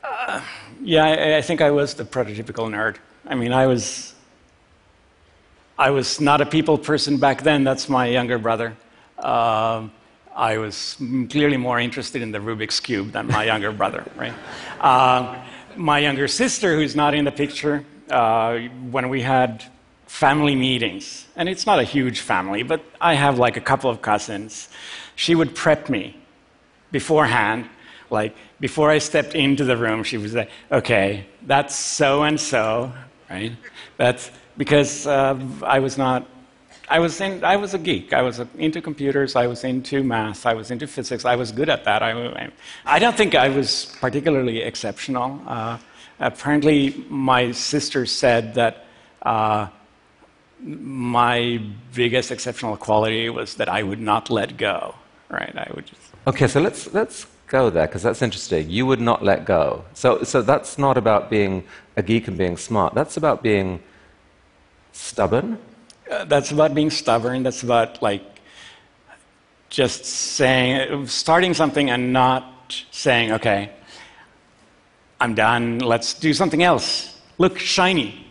Uh, 0.05 0.41
yeah, 0.83 1.05
I, 1.05 1.37
I 1.39 1.43
think 1.43 1.61
I 1.61 1.71
was 1.73 1.95
the 1.95 2.05
prototypical 2.05 2.69
nerd. 2.69 2.97
I 3.27 3.35
mean, 3.35 3.53
I 3.53 3.67
was, 3.67 4.15
I 5.77 5.91
was 5.91 6.21
not 6.21 6.41
a 6.41 6.47
people 6.47 6.79
person 6.79 7.17
back 7.17 7.43
then. 7.43 7.65
That's 7.65 7.89
my 7.89 8.07
younger 8.07 8.39
brother. 8.39 8.77
Uh, 9.21 9.89
I 10.35 10.59
was 10.59 10.97
clearly 11.29 11.57
more 11.57 11.79
interested 11.79 12.23
in 12.23 12.33
the 12.33 12.39
Rubik's 12.39 12.81
Cube 12.81 13.13
than 13.13 13.27
my 13.27 13.45
younger 13.45 13.73
brother, 13.73 14.05
right? 14.17 14.35
Uh, 14.81 15.43
my 15.77 15.99
younger 15.99 16.29
sister, 16.29 16.77
who's 16.77 16.97
not 16.97 17.15
in 17.15 17.25
the 17.25 17.33
picture, 17.33 17.85
uh, 18.11 18.59
when 18.91 19.09
we 19.09 19.23
had 19.23 19.65
family 20.07 20.57
meetings, 20.57 21.27
and 21.37 21.49
it's 21.49 21.67
not 21.67 21.79
a 21.79 21.85
huge 21.85 22.21
family, 22.21 22.63
but 22.63 22.85
I 23.01 23.15
have 23.15 23.39
like 23.39 23.57
a 23.57 23.61
couple 23.61 23.91
of 23.91 24.03
cousins, 24.03 24.69
she 25.15 25.35
would 25.35 25.55
prep 25.55 25.89
me 25.89 26.17
beforehand. 26.91 27.69
Like 28.11 28.35
before 28.59 28.91
I 28.91 28.99
stepped 28.99 29.35
into 29.35 29.65
the 29.65 29.77
room, 29.77 30.03
she 30.03 30.19
would 30.19 30.33
say, 30.33 30.49
"Okay, 30.73 31.27
that's 31.47 31.77
so 31.77 32.25
and 32.25 32.41
so, 32.41 32.93
right? 33.31 33.53
That's 33.97 34.33
because 34.57 35.07
uh, 35.07 35.39
I 35.63 35.79
was 35.79 35.97
not 35.97 36.27
I 36.91 36.99
was, 36.99 37.21
in, 37.21 37.45
I 37.45 37.55
was 37.55 37.73
a 37.73 37.79
geek. 37.79 38.13
I 38.13 38.23
was 38.23 38.41
into 38.59 38.83
computers. 38.83 39.37
I 39.37 39.47
was 39.47 39.63
into 39.63 40.03
math. 40.03 40.45
I 40.45 40.55
was 40.55 40.73
into 40.73 40.89
physics. 40.89 41.25
I 41.25 41.37
was 41.37 41.53
good 41.53 41.69
at 41.69 41.85
that. 41.85 42.03
I, 42.03 42.51
I 42.85 42.99
don't 42.99 43.17
think 43.17 43.37
I 43.37 43.49
was 43.49 43.97
particularly 44.01 44.61
exceptional. 44.63 45.41
Uh, 45.47 45.79
apparently, 46.19 47.05
my 47.09 47.53
sister 47.53 48.07
said 48.07 48.55
that 48.55 48.87
uh, 49.23 49.69
my 50.59 51.63
biggest 51.95 52.33
exceptional 52.33 52.77
quality 52.77 53.31
was 53.31 53.55
that 53.55 53.69
I 53.69 53.85
would 53.85 54.01
not 54.01 54.29
let 54.29 54.57
go. 54.57 54.97
Right? 55.29 55.55
I 55.57 55.71
would 55.77 55.87
just. 55.87 56.03
Okay, 56.27 56.49
so 56.49 56.61
let's 56.61 56.93
let's 56.93 57.27
go 57.47 57.71
there 57.71 57.87
because 57.87 58.03
that's 58.03 58.21
interesting. 58.21 58.69
You 58.69 58.85
would 58.87 59.01
not 59.01 59.23
let 59.23 59.45
go. 59.45 59.85
So 59.95 60.25
so 60.25 60.43
that's 60.43 60.77
not 60.77 60.99
about 60.99 61.31
being 61.31 61.63
a 61.97 62.03
geek 62.03 62.27
and 62.27 62.37
being 62.37 62.57
smart. 62.57 62.95
That's 62.95 63.17
about 63.17 63.45
being 63.45 63.81
stubborn 64.93 65.59
uh, 66.11 66.25
that's 66.25 66.51
about 66.51 66.75
being 66.75 66.91
stubborn. 66.91 67.43
That's 67.43 67.63
about 67.63 68.03
like 68.03 68.23
just 69.69 70.05
saying, 70.05 71.07
starting 71.07 71.55
something 71.55 71.91
and 71.91 72.13
not 72.13 72.45
saying, 72.91 73.33
okay, 73.33 73.71
I'm 75.21 75.35
done, 75.35 75.79
let's 75.79 76.15
do 76.15 76.35
something 76.35 76.63
else. 76.63 77.19
Look 77.39 77.59
shiny. 77.59 78.27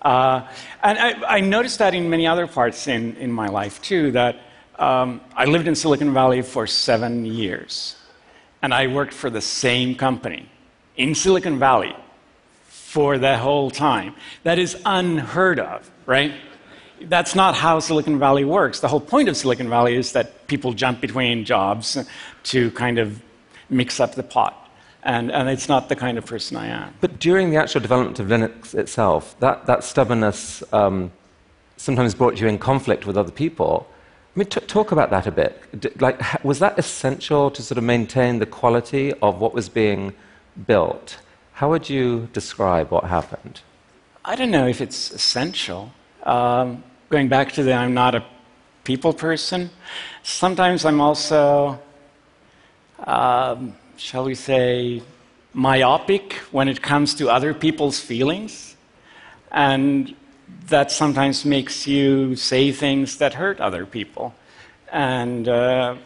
Uh, 0.00 0.46
and 0.82 0.98
I, 0.98 1.36
I, 1.36 1.40
noticed 1.40 1.78
that 1.78 1.94
in 1.94 2.10
many 2.10 2.26
other 2.26 2.46
parts 2.46 2.86
in, 2.88 3.16
in 3.16 3.32
my 3.32 3.48
life 3.48 3.80
too, 3.80 4.10
that 4.12 4.36
um, 4.78 5.22
I 5.34 5.46
lived 5.46 5.66
in 5.66 5.74
Silicon 5.74 6.12
Valley 6.12 6.42
for 6.42 6.66
seven 6.66 7.24
years. 7.24 7.96
And 8.60 8.72
I 8.74 8.86
worked 8.86 9.14
for 9.14 9.30
the 9.30 9.40
same 9.40 9.94
company 9.94 10.48
in 10.96 11.14
Silicon 11.14 11.58
Valley 11.58 11.96
for 12.66 13.18
the 13.18 13.38
whole 13.38 13.70
time. 13.70 14.14
That 14.42 14.58
is 14.58 14.76
unheard 14.84 15.58
of, 15.58 15.90
right? 16.06 16.32
That's 17.02 17.34
not 17.34 17.54
how 17.54 17.80
Silicon 17.80 18.18
Valley 18.18 18.44
works. 18.44 18.80
The 18.80 18.88
whole 18.88 19.00
point 19.00 19.28
of 19.28 19.36
Silicon 19.36 19.68
Valley 19.68 19.96
is 19.96 20.12
that 20.12 20.46
people 20.46 20.72
jump 20.72 21.00
between 21.00 21.44
jobs 21.44 21.98
to 22.44 22.70
kind 22.72 22.98
of 22.98 23.22
mix 23.68 24.00
up 24.00 24.14
the 24.14 24.22
pot. 24.22 24.60
And, 25.02 25.30
and 25.30 25.50
it's 25.50 25.68
not 25.68 25.90
the 25.90 25.96
kind 25.96 26.16
of 26.16 26.24
person 26.24 26.56
I 26.56 26.68
am. 26.68 26.94
But 27.00 27.18
during 27.18 27.50
the 27.50 27.56
actual 27.56 27.82
development 27.82 28.18
of 28.20 28.28
Linux 28.28 28.74
itself, 28.74 29.38
that, 29.40 29.66
that 29.66 29.84
stubbornness 29.84 30.62
um, 30.72 31.12
sometimes 31.76 32.14
brought 32.14 32.40
you 32.40 32.46
in 32.48 32.58
conflict 32.58 33.06
with 33.06 33.18
other 33.18 33.30
people. 33.30 33.86
I 34.34 34.38
mean, 34.38 34.48
t- 34.48 34.60
talk 34.60 34.92
about 34.92 35.10
that 35.10 35.26
a 35.26 35.30
bit. 35.30 35.62
D- 35.78 35.90
like, 36.00 36.42
was 36.42 36.58
that 36.60 36.78
essential 36.78 37.50
to 37.50 37.62
sort 37.62 37.76
of 37.76 37.84
maintain 37.84 38.38
the 38.38 38.46
quality 38.46 39.12
of 39.20 39.40
what 39.40 39.52
was 39.52 39.68
being 39.68 40.14
built? 40.66 41.18
How 41.52 41.68
would 41.68 41.90
you 41.90 42.28
describe 42.32 42.90
what 42.90 43.04
happened? 43.04 43.60
I 44.24 44.36
don't 44.36 44.50
know 44.50 44.66
if 44.66 44.80
it's 44.80 45.10
essential. 45.10 45.92
Um, 46.24 46.82
going 47.10 47.28
back 47.28 47.52
to 47.52 47.62
the 47.62 47.72
I'm 47.72 47.94
not 47.94 48.14
a 48.14 48.24
people 48.82 49.12
person, 49.12 49.70
sometimes 50.22 50.84
I'm 50.84 51.00
also, 51.00 51.80
um, 53.06 53.74
shall 53.96 54.24
we 54.24 54.34
say, 54.34 55.02
myopic 55.52 56.34
when 56.50 56.68
it 56.68 56.82
comes 56.82 57.14
to 57.14 57.30
other 57.30 57.54
people's 57.54 58.00
feelings. 58.00 58.76
And 59.52 60.14
that 60.66 60.90
sometimes 60.90 61.44
makes 61.44 61.86
you 61.86 62.36
say 62.36 62.72
things 62.72 63.18
that 63.18 63.34
hurt 63.34 63.60
other 63.60 63.86
people. 63.86 64.34
And 64.90 65.48
uh, 65.48 65.96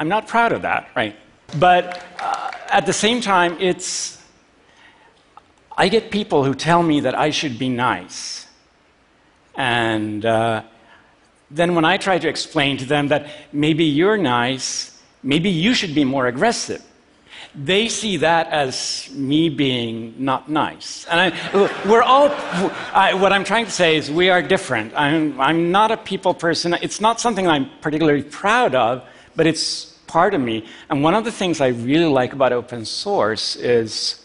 I'm 0.00 0.08
not 0.08 0.26
proud 0.26 0.52
of 0.52 0.62
that, 0.62 0.88
right? 0.96 1.14
But 1.58 2.02
uh, 2.18 2.50
at 2.70 2.86
the 2.86 2.92
same 2.92 3.20
time, 3.20 3.56
it's. 3.60 4.18
I 5.76 5.88
get 5.88 6.10
people 6.10 6.44
who 6.44 6.54
tell 6.54 6.82
me 6.82 7.00
that 7.00 7.18
I 7.18 7.30
should 7.30 7.58
be 7.58 7.68
nice. 7.68 8.41
And 9.54 10.24
uh, 10.24 10.62
then 11.50 11.74
when 11.74 11.84
I 11.84 11.96
try 11.96 12.18
to 12.18 12.28
explain 12.28 12.78
to 12.78 12.84
them 12.84 13.08
that 13.08 13.26
maybe 13.52 13.84
you're 13.84 14.16
nice, 14.16 14.98
maybe 15.22 15.50
you 15.50 15.74
should 15.74 15.94
be 15.94 16.04
more 16.04 16.26
aggressive, 16.26 16.82
they 17.54 17.88
see 17.88 18.16
that 18.18 18.48
as 18.48 19.10
me 19.12 19.50
being 19.50 20.14
not 20.16 20.48
nice. 20.48 21.06
And 21.10 21.20
I, 21.20 21.86
we're 21.86 22.02
all, 22.02 22.30
I, 22.94 23.12
what 23.14 23.32
I'm 23.32 23.44
trying 23.44 23.66
to 23.66 23.70
say 23.70 23.96
is 23.96 24.10
we 24.10 24.30
are 24.30 24.40
different. 24.40 24.94
I'm, 24.96 25.38
I'm 25.38 25.70
not 25.70 25.90
a 25.90 25.98
people 25.98 26.32
person. 26.32 26.74
It's 26.80 27.00
not 27.00 27.20
something 27.20 27.46
I'm 27.46 27.68
particularly 27.82 28.22
proud 28.22 28.74
of, 28.74 29.04
but 29.36 29.46
it's 29.46 29.84
part 30.06 30.32
of 30.32 30.40
me. 30.40 30.66
And 30.88 31.02
one 31.02 31.14
of 31.14 31.24
the 31.24 31.32
things 31.32 31.60
I 31.60 31.68
really 31.68 32.06
like 32.06 32.32
about 32.32 32.52
open 32.52 32.86
source 32.86 33.56
is 33.56 34.24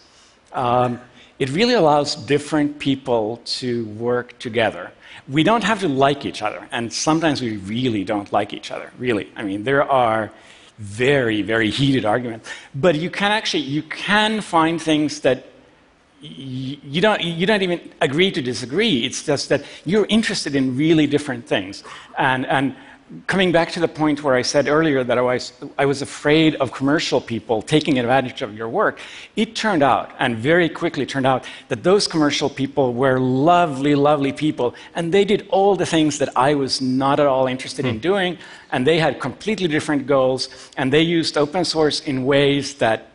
um, 0.53 1.01
it 1.39 1.49
really 1.51 1.73
allows 1.73 2.15
different 2.15 2.79
people 2.79 3.41
to 3.45 3.85
work 3.85 4.37
together 4.39 4.91
we 5.29 5.43
don't 5.43 5.63
have 5.63 5.81
to 5.81 5.87
like 5.87 6.25
each 6.25 6.41
other, 6.41 6.67
and 6.71 6.91
sometimes 6.91 7.41
we 7.41 7.57
really 7.57 8.03
don't 8.03 8.31
like 8.31 8.53
each 8.53 8.71
other, 8.71 8.91
really. 8.97 9.29
I 9.35 9.43
mean, 9.43 9.63
there 9.63 9.83
are 9.83 10.31
very, 10.77 11.41
very 11.41 11.69
heated 11.69 12.05
arguments, 12.05 12.49
but 12.73 12.95
you 12.95 13.09
can 13.09 13.31
actually, 13.31 13.63
you 13.63 13.83
can 13.83 14.41
find 14.41 14.81
things 14.81 15.21
that 15.21 15.47
you 16.21 17.01
don't, 17.01 17.21
you 17.21 17.45
don't 17.45 17.61
even 17.61 17.79
agree 18.01 18.31
to 18.31 18.41
disagree. 18.41 19.05
It's 19.05 19.23
just 19.23 19.49
that 19.49 19.63
you're 19.85 20.07
interested 20.07 20.55
in 20.55 20.75
really 20.75 21.05
different 21.07 21.47
things. 21.47 21.83
And, 22.17 22.45
and 22.47 22.75
coming 23.25 23.53
back 23.53 23.71
to 23.71 23.79
the 23.79 23.87
point 23.87 24.21
where 24.21 24.35
I 24.35 24.41
said 24.41 24.67
earlier 24.67 25.03
that 25.03 25.17
I 25.17 25.21
was, 25.21 25.53
I 25.77 25.85
was 25.85 26.01
afraid 26.01 26.55
of 26.55 26.73
commercial 26.73 27.21
people 27.21 27.61
taking 27.61 27.99
advantage 27.99 28.41
of 28.41 28.55
your 28.55 28.67
work, 28.67 28.99
it 29.35 29.55
turned 29.55 29.81
out, 29.81 30.11
and 30.19 30.37
very 30.37 30.67
quickly 30.67 31.05
turned 31.05 31.25
out, 31.25 31.45
that 31.69 31.83
those 31.83 32.05
commercial 32.05 32.49
people 32.49 32.93
were 32.93 33.17
lovely, 33.19 33.95
lovely 33.95 34.33
people, 34.33 34.75
and 34.93 35.13
they 35.13 35.23
did 35.23 35.47
all 35.49 35.75
the 35.75 35.85
things 35.85 36.19
that 36.19 36.29
I 36.35 36.53
was 36.55 36.81
not 36.81 37.19
at 37.19 37.27
all 37.27 37.47
interested 37.47 37.85
in 37.85 37.95
hmm. 37.95 38.01
doing, 38.01 38.37
and 38.71 38.85
they 38.85 38.99
had 38.99 39.21
completely 39.21 39.69
different 39.69 40.05
goals, 40.05 40.49
and 40.75 40.91
they 40.91 41.01
used 41.01 41.37
open 41.37 41.63
source 41.63 42.01
in 42.01 42.25
ways 42.25 42.75
that 42.75 43.07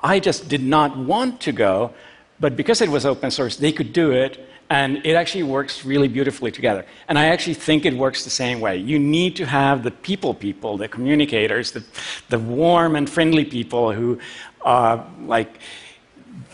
I 0.00 0.20
just 0.20 0.48
did 0.48 0.62
not 0.62 0.96
want 0.96 1.40
to 1.42 1.52
go, 1.52 1.92
but 2.40 2.56
because 2.56 2.80
it 2.80 2.88
was 2.88 3.04
open 3.04 3.30
source, 3.30 3.56
they 3.56 3.72
could 3.72 3.92
do 3.92 4.12
it, 4.12 4.48
and 4.70 5.04
it 5.04 5.14
actually 5.14 5.44
works 5.44 5.84
really 5.84 6.08
beautifully 6.08 6.50
together. 6.50 6.84
And 7.08 7.18
I 7.18 7.26
actually 7.26 7.54
think 7.54 7.86
it 7.86 7.94
works 7.94 8.24
the 8.24 8.30
same 8.30 8.60
way. 8.60 8.76
You 8.76 8.98
need 8.98 9.36
to 9.36 9.46
have 9.46 9.82
the 9.82 9.90
people 9.90 10.34
people, 10.34 10.76
the 10.76 10.88
communicators, 10.88 11.72
the, 11.72 11.84
the 12.28 12.38
warm 12.38 12.94
and 12.96 13.08
friendly 13.08 13.44
people 13.44 13.92
who 13.92 14.18
are 14.62 15.06
like 15.22 15.58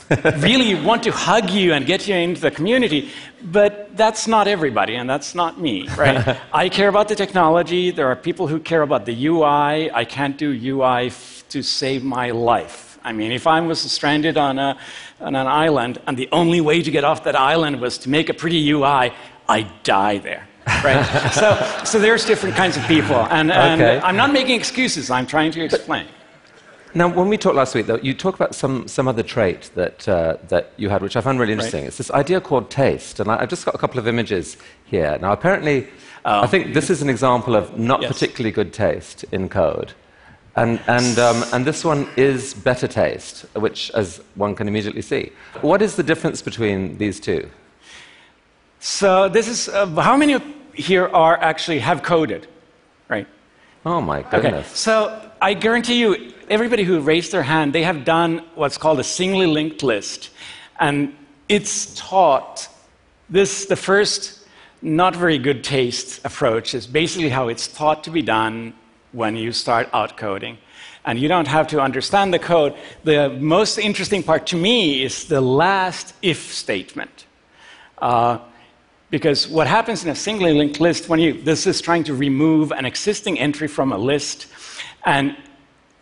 really 0.37 0.75
want 0.75 1.03
to 1.03 1.11
hug 1.11 1.51
you 1.51 1.73
and 1.73 1.87
get 1.87 2.07
you 2.07 2.15
into 2.15 2.41
the 2.41 2.51
community. 2.51 3.11
But 3.43 3.97
that's 3.97 4.27
not 4.27 4.47
everybody, 4.47 4.95
and 4.95 5.09
that's 5.09 5.35
not 5.35 5.61
me, 5.61 5.89
right? 5.97 6.39
I 6.53 6.69
care 6.69 6.89
about 6.89 7.09
the 7.09 7.15
technology. 7.15 7.91
There 7.91 8.07
are 8.07 8.17
people 8.17 8.47
who 8.47 8.61
care 8.61 8.83
about 8.83 9.07
the 9.07 9.27
UI. 9.27 9.91
I 9.91 10.05
can't 10.05 10.39
do 10.39 10.51
UI 10.53 11.11
to 11.49 11.63
save 11.63 12.05
my 12.05 12.31
life. 12.31 12.94
I 13.05 13.13
mean, 13.13 13.33
if 13.33 13.47
I 13.47 13.61
was 13.61 13.81
stranded 13.81 14.37
on, 14.39 14.59
a, 14.59 14.79
on 15.21 15.37
an 15.37 15.47
island 15.47 16.01
and 16.07 16.17
the 16.17 16.29
only 16.33 16.61
way 16.61 16.83
to 16.83 16.91
get 16.91 17.05
off 17.05 17.25
that 17.25 17.37
island 17.37 17.81
was 17.81 17.99
to 17.99 18.09
make 18.09 18.31
a 18.31 18.35
pretty 18.35 18.71
UI, 18.71 19.13
I'd 19.49 19.83
die 19.83 20.19
there. 20.19 20.49
Right? 20.67 21.05
so, 21.33 21.85
so 21.85 21.99
there's 21.99 22.25
different 22.25 22.57
kinds 22.57 22.79
of 22.79 22.85
people. 22.85 23.17
And, 23.17 23.53
and 23.53 23.81
okay. 23.81 24.01
I'm 24.03 24.17
not 24.17 24.33
making 24.33 24.57
excuses, 24.57 25.11
I'm 25.11 25.27
trying 25.27 25.53
to 25.53 25.65
explain. 25.65 26.07
But, 26.07 26.15
now, 26.97 27.09
when 27.09 27.29
we 27.29 27.37
talked 27.37 27.57
last 27.57 27.75
week, 27.75 27.87
though, 27.87 27.97
you 27.97 28.15
talked 28.15 28.37
about 28.37 28.55
some, 28.55 28.87
some 28.87 29.09
other 29.09 29.25
trait 29.25 29.71
that, 29.75 30.09
uh, 30.09 30.37
that 30.49 30.73
you 30.77 30.89
had, 30.89 31.03
which 31.03 31.17
I 31.17 31.21
found 31.21 31.41
really 31.41 31.53
interesting. 31.53 31.83
Right. 31.83 31.89
It's 31.89 31.99
this 31.99 32.11
idea 32.13 32.41
called 32.41 32.71
taste. 32.71 33.19
And 33.19 33.29
I, 33.29 33.41
have 33.41 33.49
just 33.49 33.65
got 33.65 33.75
a 33.75 33.79
couple 33.79 33.99
of 33.99 34.07
images 34.07 34.57
here. 34.85 35.19
Now, 35.21 35.33
apparently, 35.33 35.89
oh. 36.25 36.43
I 36.43 36.47
think 36.47 36.73
this 36.73 36.91
is 36.91 37.03
an 37.03 37.11
example 37.11 37.57
of 37.57 37.77
not 37.77 38.01
yes. 38.01 38.13
particularly 38.13 38.53
good 38.53 38.73
taste 38.73 39.25
in 39.33 39.49
code. 39.49 39.93
And, 40.57 40.81
and, 40.87 41.19
um, 41.19 41.45
and 41.53 41.65
this 41.65 41.85
one 41.85 42.09
is 42.17 42.55
better 42.55 42.87
taste, 42.87 43.45
which, 43.55 43.91
as 43.91 44.23
one 44.37 44.55
can 44.55 44.69
immediately 44.69 45.03
see. 45.03 45.33
What 45.63 45.83
is 45.83 45.97
the 45.97 46.03
difference 46.03 46.43
between 46.43 46.97
these 46.99 47.19
two? 47.19 47.51
So, 48.79 49.29
this 49.29 49.49
is 49.49 49.69
uh, 49.69 49.87
how 49.87 50.17
many 50.17 50.39
here 50.75 51.09
are 51.09 51.37
actually 51.41 51.81
have 51.81 52.03
coded, 52.03 52.47
right? 53.09 53.27
Oh 53.85 54.01
my 54.01 54.23
goodness. 54.23 54.67
Okay. 54.67 54.75
So, 54.75 55.31
I 55.43 55.55
guarantee 55.55 56.01
you, 56.01 56.33
everybody 56.49 56.85
who 56.85 57.01
raised 57.01 57.33
their 57.33 57.43
hand, 57.43 57.73
they 57.73 57.83
have 57.83 58.05
done 58.05 58.45
what's 58.55 58.79
called 58.79 59.01
a 59.01 59.05
singly 59.05 59.47
linked 59.47 59.83
list. 59.83 60.31
And 60.79 61.15
it's 61.49 61.95
taught 61.95 62.69
this, 63.29 63.67
the 63.67 63.77
first 63.77 64.47
not 64.83 65.17
very 65.17 65.39
good 65.39 65.65
taste 65.65 66.25
approach 66.25 66.75
is 66.75 66.87
basically 66.87 67.31
how 67.31 67.49
it's 67.49 67.69
taught 67.69 68.05
to 68.05 68.11
be 68.11 68.23
done 68.23 68.75
when 69.15 69.37
you 69.37 69.53
start 69.53 69.89
out 69.93 70.17
coding. 70.17 70.59
And 71.07 71.19
you 71.19 71.29
don't 71.29 71.49
have 71.49 71.69
to 71.69 71.81
understand 71.81 72.35
the 72.35 72.39
code. 72.39 72.75
The 73.05 73.29
most 73.29 73.79
interesting 73.79 74.23
part 74.23 74.47
to 74.49 74.57
me 74.57 75.03
is 75.03 75.27
the 75.27 75.41
last 75.41 76.15
if 76.23 76.53
statement. 76.53 77.27
Uh, 77.99 78.39
because 79.11 79.47
what 79.47 79.67
happens 79.67 80.03
in 80.03 80.11
a 80.11 80.15
singly 80.15 80.53
linked 80.53 80.81
list 80.81 81.09
when 81.09 81.21
you 81.21 81.41
this 81.43 81.67
is 81.67 81.81
trying 81.81 82.03
to 82.05 82.15
remove 82.15 82.73
an 82.73 82.85
existing 82.85 83.39
entry 83.39 83.69
from 83.69 83.93
a 83.93 83.99
list, 83.99 84.47
and 85.05 85.37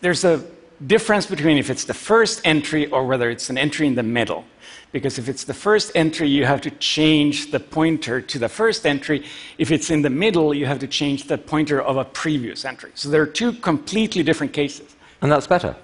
there's 0.00 0.24
a 0.24 0.42
difference 0.86 1.26
between 1.26 1.58
if 1.58 1.68
it's 1.68 1.84
the 1.84 1.94
first 1.94 2.40
entry 2.44 2.86
or 2.86 3.06
whether 3.06 3.28
it's 3.28 3.50
an 3.50 3.58
entry 3.58 3.86
in 3.86 3.94
the 3.96 4.02
middle. 4.02 4.44
Because 4.92 5.18
if 5.18 5.28
it's 5.28 5.44
the 5.44 5.54
first 5.54 5.90
entry, 5.94 6.28
you 6.28 6.44
have 6.44 6.60
to 6.60 6.70
change 6.70 7.50
the 7.50 7.58
pointer 7.58 8.20
to 8.20 8.38
the 8.38 8.48
first 8.48 8.86
entry. 8.86 9.24
If 9.56 9.70
it's 9.70 9.90
in 9.90 10.02
the 10.02 10.10
middle, 10.10 10.52
you 10.52 10.66
have 10.66 10.78
to 10.80 10.86
change 10.86 11.24
the 11.24 11.38
pointer 11.38 11.80
of 11.80 11.96
a 11.96 12.04
previous 12.04 12.64
entry. 12.66 12.92
So 12.94 13.08
there 13.08 13.22
are 13.22 13.26
two 13.26 13.54
completely 13.54 14.22
different 14.22 14.52
cases. 14.52 14.94
And 15.22 15.32
that's 15.32 15.46
better. 15.46 15.74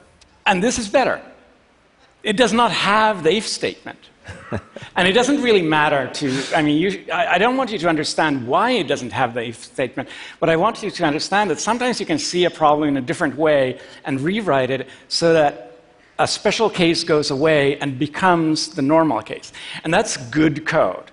And 0.45 0.63
this 0.63 0.79
is 0.79 0.89
better. 0.89 1.23
It 2.23 2.37
does 2.37 2.53
not 2.53 2.71
have 2.71 3.23
the 3.23 3.33
if 3.33 3.49
statement. 3.49 3.99
and 4.97 5.09
it 5.09 5.13
doesn't 5.13 5.41
really 5.41 5.63
matter 5.63 6.11
to, 6.13 6.43
I 6.55 6.61
mean, 6.61 6.79
you, 6.79 7.05
I, 7.11 7.35
I, 7.35 7.39
don't 7.39 7.57
want 7.57 7.71
you 7.71 7.79
to 7.79 7.89
understand 7.89 8.47
why 8.47 8.73
it 8.73 8.85
doesn't 8.87 9.13
have 9.13 9.33
the 9.33 9.49
if 9.49 9.65
statement, 9.65 10.11
but 10.39 10.51
I 10.51 10.57
want 10.57 10.83
you 10.83 10.91
to 10.91 11.05
understand 11.05 11.51
that 11.51 11.61
sometimes 11.61 11.99
you 11.99 12.05
can 12.05 12.19
see 12.19 12.45
a 12.45 12.51
problem 12.51 12.89
in 12.89 12.99
a 12.99 13.01
different 13.01 13.37
way 13.37 13.81
and 14.05 14.21
rewrite 14.21 14.71
it 14.71 14.89
so 15.09 15.33
that 15.33 15.68
a 16.19 16.27
special 16.27 16.69
case 16.69 17.05
goes 17.05 17.31
away 17.31 17.79
and 17.79 17.99
becomes 17.99 18.71
the 18.71 18.83
normal 18.83 19.23
case. 19.23 19.53
And 19.85 19.95
that's 19.95 20.17
good 20.17 20.67
code. 20.67 21.11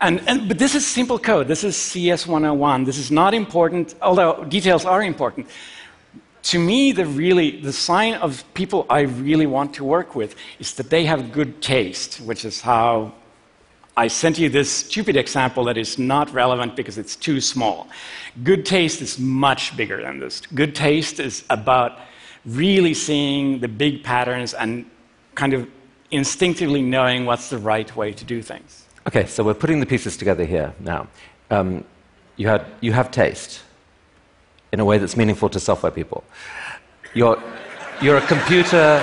And, 0.00 0.20
and, 0.28 0.48
but 0.48 0.58
this 0.58 0.74
is 0.74 0.86
simple 0.86 1.18
code. 1.18 1.48
This 1.48 1.64
is 1.64 1.76
CS 1.76 2.26
101. 2.26 2.84
This 2.84 2.98
is 2.98 3.10
not 3.10 3.34
important, 3.34 3.94
although 4.02 4.44
details 4.44 4.84
are 4.84 5.02
important. 5.02 5.46
To 6.44 6.58
me, 6.58 6.90
the 6.90 7.06
really 7.06 7.60
the 7.60 7.72
sign 7.72 8.14
of 8.14 8.44
people 8.52 8.84
I 8.90 9.02
really 9.02 9.46
want 9.46 9.74
to 9.74 9.84
work 9.84 10.16
with 10.16 10.34
is 10.58 10.74
that 10.74 10.90
they 10.90 11.04
have 11.04 11.30
good 11.30 11.62
taste, 11.62 12.16
which 12.16 12.44
is 12.44 12.60
how 12.60 13.12
I 13.96 14.08
sent 14.08 14.38
you 14.38 14.48
this 14.48 14.70
stupid 14.70 15.16
example 15.16 15.64
that 15.64 15.78
is 15.78 15.98
not 15.98 16.32
relevant 16.32 16.74
because 16.74 16.98
it's 16.98 17.14
too 17.14 17.40
small. 17.40 17.86
Good 18.42 18.66
taste 18.66 19.02
is 19.02 19.20
much 19.20 19.76
bigger 19.76 20.02
than 20.02 20.18
this. 20.18 20.40
Good 20.40 20.74
taste 20.74 21.20
is 21.20 21.44
about 21.48 22.00
really 22.44 22.94
seeing 22.94 23.60
the 23.60 23.68
big 23.68 24.02
patterns 24.02 24.54
and 24.54 24.84
kind 25.34 25.52
of 25.54 25.68
instinctively 26.10 26.82
knowing 26.82 27.24
what's 27.24 27.48
the 27.50 27.58
right 27.58 27.94
way 27.96 28.12
to 28.12 28.24
do 28.24 28.42
things. 28.42 28.86
Okay, 29.06 29.26
so 29.26 29.42
we're 29.42 29.54
putting 29.54 29.80
the 29.80 29.86
pieces 29.86 30.16
together 30.16 30.44
here 30.44 30.74
now. 30.80 31.08
Um, 31.50 31.84
you, 32.36 32.48
had, 32.48 32.64
you 32.80 32.92
have 32.92 33.10
taste 33.10 33.62
in 34.72 34.80
a 34.80 34.84
way 34.84 34.98
that's 34.98 35.16
meaningful 35.16 35.48
to 35.50 35.60
software 35.60 35.92
people. 35.92 36.24
You're, 37.14 37.42
you're 38.00 38.16
a 38.16 38.26
computer. 38.26 39.00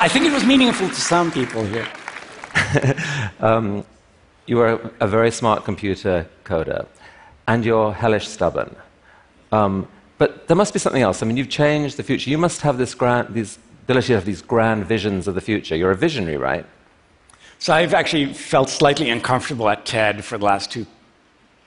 I 0.00 0.08
think 0.08 0.26
it 0.26 0.32
was 0.32 0.44
meaningful 0.44 0.88
to 0.88 0.94
some 0.94 1.32
people 1.32 1.64
here. 1.64 1.88
um, 3.40 3.84
you 4.46 4.60
are 4.60 4.74
a, 4.74 4.90
a, 5.00 5.06
very 5.06 5.30
smart 5.30 5.64
computer 5.64 6.26
coder, 6.44 6.86
and 7.46 7.64
you're 7.64 7.92
hellish 7.92 8.28
stubborn. 8.28 8.74
Um, 9.50 9.88
but 10.22 10.46
there 10.46 10.56
must 10.56 10.72
be 10.72 10.78
something 10.78 11.02
else. 11.02 11.20
I 11.20 11.26
mean, 11.26 11.36
you've 11.36 11.48
changed 11.48 11.96
the 11.96 12.04
future. 12.04 12.30
You 12.30 12.38
must 12.38 12.60
have 12.60 12.78
this 12.78 12.94
grand, 12.94 13.34
these 13.34 13.58
ability 13.86 14.06
to 14.06 14.14
have 14.14 14.24
these 14.24 14.40
grand 14.40 14.86
visions 14.86 15.26
of 15.26 15.34
the 15.34 15.40
future. 15.40 15.74
You're 15.74 15.90
a 15.90 15.96
visionary, 15.96 16.36
right? 16.36 16.64
So 17.58 17.72
I've 17.72 17.92
actually 17.92 18.32
felt 18.32 18.70
slightly 18.70 19.10
uncomfortable 19.10 19.68
at 19.68 19.84
TED 19.84 20.24
for 20.24 20.38
the 20.38 20.44
last 20.44 20.70
two 20.70 20.86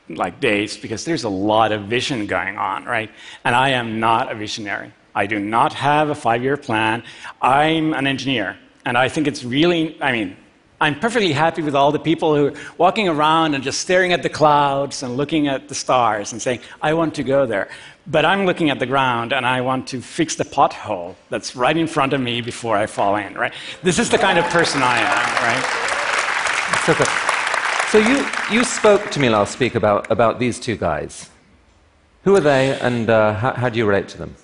like 0.08 0.40
days 0.40 0.78
because 0.78 1.04
there's 1.04 1.26
a 1.26 1.30
lot 1.54 1.74
of 1.74 1.82
vision 1.98 2.28
going 2.28 2.58
on, 2.58 2.86
right? 2.86 3.12
And 3.44 3.54
I 3.54 3.72
am 3.72 4.00
not 4.00 4.32
a 4.32 4.36
visionary. 4.36 4.94
I 5.14 5.26
do 5.26 5.38
not 5.38 5.74
have 5.74 6.10
a 6.10 6.16
five-year 6.16 6.56
plan. 6.56 7.04
I'm 7.42 7.94
an 7.94 8.08
engineer, 8.08 8.58
and 8.86 8.98
I 8.98 9.10
think 9.10 9.28
it's 9.28 9.44
really, 9.44 10.02
I 10.02 10.14
mean, 10.14 10.38
I'm 10.80 11.00
perfectly 11.00 11.32
happy 11.32 11.62
with 11.62 11.74
all 11.74 11.92
the 11.92 12.00
people 12.00 12.36
who 12.36 12.48
are 12.48 12.54
walking 12.78 13.08
around 13.08 13.54
and 13.54 13.64
just 13.64 13.80
staring 13.80 14.12
at 14.12 14.24
the 14.24 14.30
clouds 14.30 15.04
and 15.04 15.16
looking 15.16 15.48
at 15.48 15.70
the 15.70 15.76
stars 15.76 16.34
and 16.34 16.42
saying, 16.42 16.60
I 16.82 16.94
want 16.94 17.16
to 17.16 17.24
go 17.24 17.46
there. 17.46 17.70
But 18.08 18.24
I'm 18.24 18.46
looking 18.46 18.70
at 18.70 18.80
the 18.80 18.86
ground 18.86 19.34
and 19.34 19.46
I 19.46 19.62
want 19.62 19.88
to 19.88 20.00
fix 20.00 20.36
the 20.36 20.46
pothole 20.46 21.16
that's 21.30 21.56
right 21.56 21.76
in 21.76 21.88
front 21.88 22.14
of 22.14 22.22
me 22.22 22.42
before 22.42 22.78
I 22.78 22.86
fall 22.86 23.16
in, 23.16 23.34
right? 23.34 23.54
This 23.82 23.98
is 23.98 24.10
the 24.10 24.20
kind 24.20 24.38
of 24.38 24.46
person 24.46 24.82
I 24.84 25.00
am, 25.00 25.26
right? 25.50 25.86
So, 26.86 26.94
so 27.90 27.98
you, 27.98 28.26
you 28.52 28.64
spoke 28.64 29.10
to 29.10 29.20
me 29.20 29.30
last 29.30 29.60
week 29.60 29.74
about, 29.74 30.12
about 30.12 30.38
these 30.38 30.60
two 30.60 30.76
guys. 30.76 31.32
Who 32.26 32.36
are 32.36 32.42
they 32.42 32.80
and 32.80 33.10
uh, 33.10 33.34
how, 33.34 33.54
how 33.54 33.70
do 33.70 33.80
you 33.80 33.86
relate 33.86 34.08
to 34.10 34.18
them? 34.20 34.36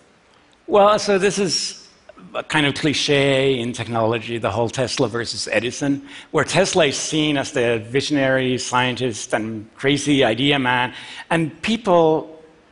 Well, 0.65 0.97
so 0.97 1.19
this 1.19 1.37
is 1.37 1.87
a 2.33 2.43
kind 2.43 2.65
of 2.65 2.73
cliche 2.75 3.59
in 3.59 3.73
technology, 3.73 4.37
the 4.37 4.51
whole 4.51 4.69
Tesla 4.69 5.07
versus 5.07 5.47
Edison, 5.51 6.07
where 6.31 6.45
Tesla 6.45 6.85
is 6.85 6.97
seen 6.97 7.37
as 7.37 7.51
the 7.51 7.79
visionary 7.89 8.57
scientist 8.57 9.33
and 9.33 9.69
crazy 9.75 10.23
idea 10.23 10.57
man, 10.57 10.93
and 11.29 11.61
people 11.61 12.30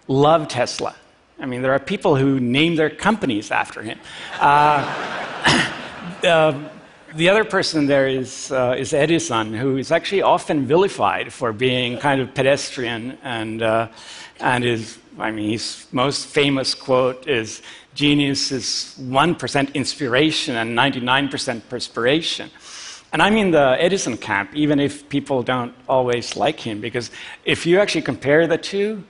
love 0.10 0.50
Tesla. 0.50 0.96
I 1.40 1.46
mean, 1.46 1.62
there 1.62 1.72
are 1.72 1.80
people 1.80 2.18
who 2.18 2.40
name 2.40 2.76
their 2.76 2.90
companies 2.90 3.52
after 3.52 3.82
him. 3.82 3.98
Uh, 4.40 4.84
uh, 6.24 6.70
the 7.16 7.30
other 7.30 7.46
person 7.46 7.86
there 7.86 8.08
is, 8.08 8.52
uh, 8.52 8.76
is 8.78 8.94
Edison, 8.94 9.54
who 9.54 9.78
is 9.78 9.92
actually 9.92 10.22
often 10.22 10.68
vilified 10.68 11.32
for 11.32 11.54
being 11.54 11.98
kind 11.98 12.20
of 12.22 12.34
pedestrian 12.34 13.18
and, 13.24 13.62
uh, 13.62 13.88
and 14.40 14.66
is, 14.66 14.98
I 15.18 15.32
mean, 15.32 15.52
his 15.52 15.88
most 15.92 16.28
famous 16.28 16.76
quote 16.76 17.28
is 17.28 17.62
genius 17.96 18.52
is 18.52 18.96
1% 19.00 19.74
inspiration 19.74 20.56
and 20.56 20.78
99% 20.78 21.62
perspiration. 21.70 22.52
And 23.12 23.22
I'm 23.24 23.38
in 23.38 23.52
the 23.52 23.76
Edison 23.80 24.18
camp, 24.18 24.54
even 24.54 24.80
if 24.80 25.08
people 25.10 25.42
don't 25.42 25.74
always 25.88 26.36
like 26.36 26.60
him, 26.60 26.80
because 26.80 27.10
if 27.44 27.66
you 27.66 27.80
actually 27.80 28.04
compare 28.04 28.46
the 28.46 28.58
two, 28.58 29.04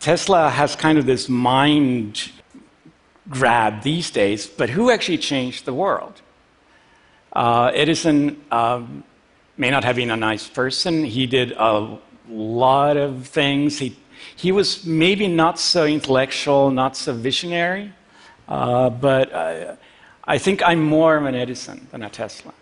Tesla 0.00 0.50
has 0.50 0.76
kind 0.76 0.98
of 0.98 1.06
this 1.06 1.28
mind 1.28 2.30
grab 3.28 3.82
these 3.82 4.10
days, 4.10 4.46
but 4.46 4.70
who 4.70 4.90
actually 4.90 5.18
changed 5.18 5.64
the 5.64 5.74
world? 5.74 6.20
Uh, 7.32 7.70
Edison 7.74 8.42
um, 8.50 9.04
may 9.56 9.70
not 9.70 9.84
have 9.84 9.96
been 9.96 10.10
a 10.10 10.16
nice 10.16 10.48
person. 10.48 11.04
He 11.04 11.26
did 11.26 11.52
a 11.52 11.98
lot 12.28 12.96
of 12.96 13.26
things. 13.26 13.78
He, 13.78 13.96
he 14.36 14.52
was 14.52 14.86
maybe 14.86 15.28
not 15.28 15.58
so 15.58 15.86
intellectual, 15.86 16.70
not 16.70 16.96
so 16.96 17.12
visionary, 17.12 17.92
uh, 18.48 18.90
but 18.90 19.32
uh, 19.32 19.76
I 20.24 20.38
think 20.38 20.62
I'm 20.62 20.82
more 20.82 21.16
of 21.16 21.24
an 21.24 21.34
Edison 21.34 21.88
than 21.90 22.02
a 22.02 22.10
Tesla. 22.10 22.52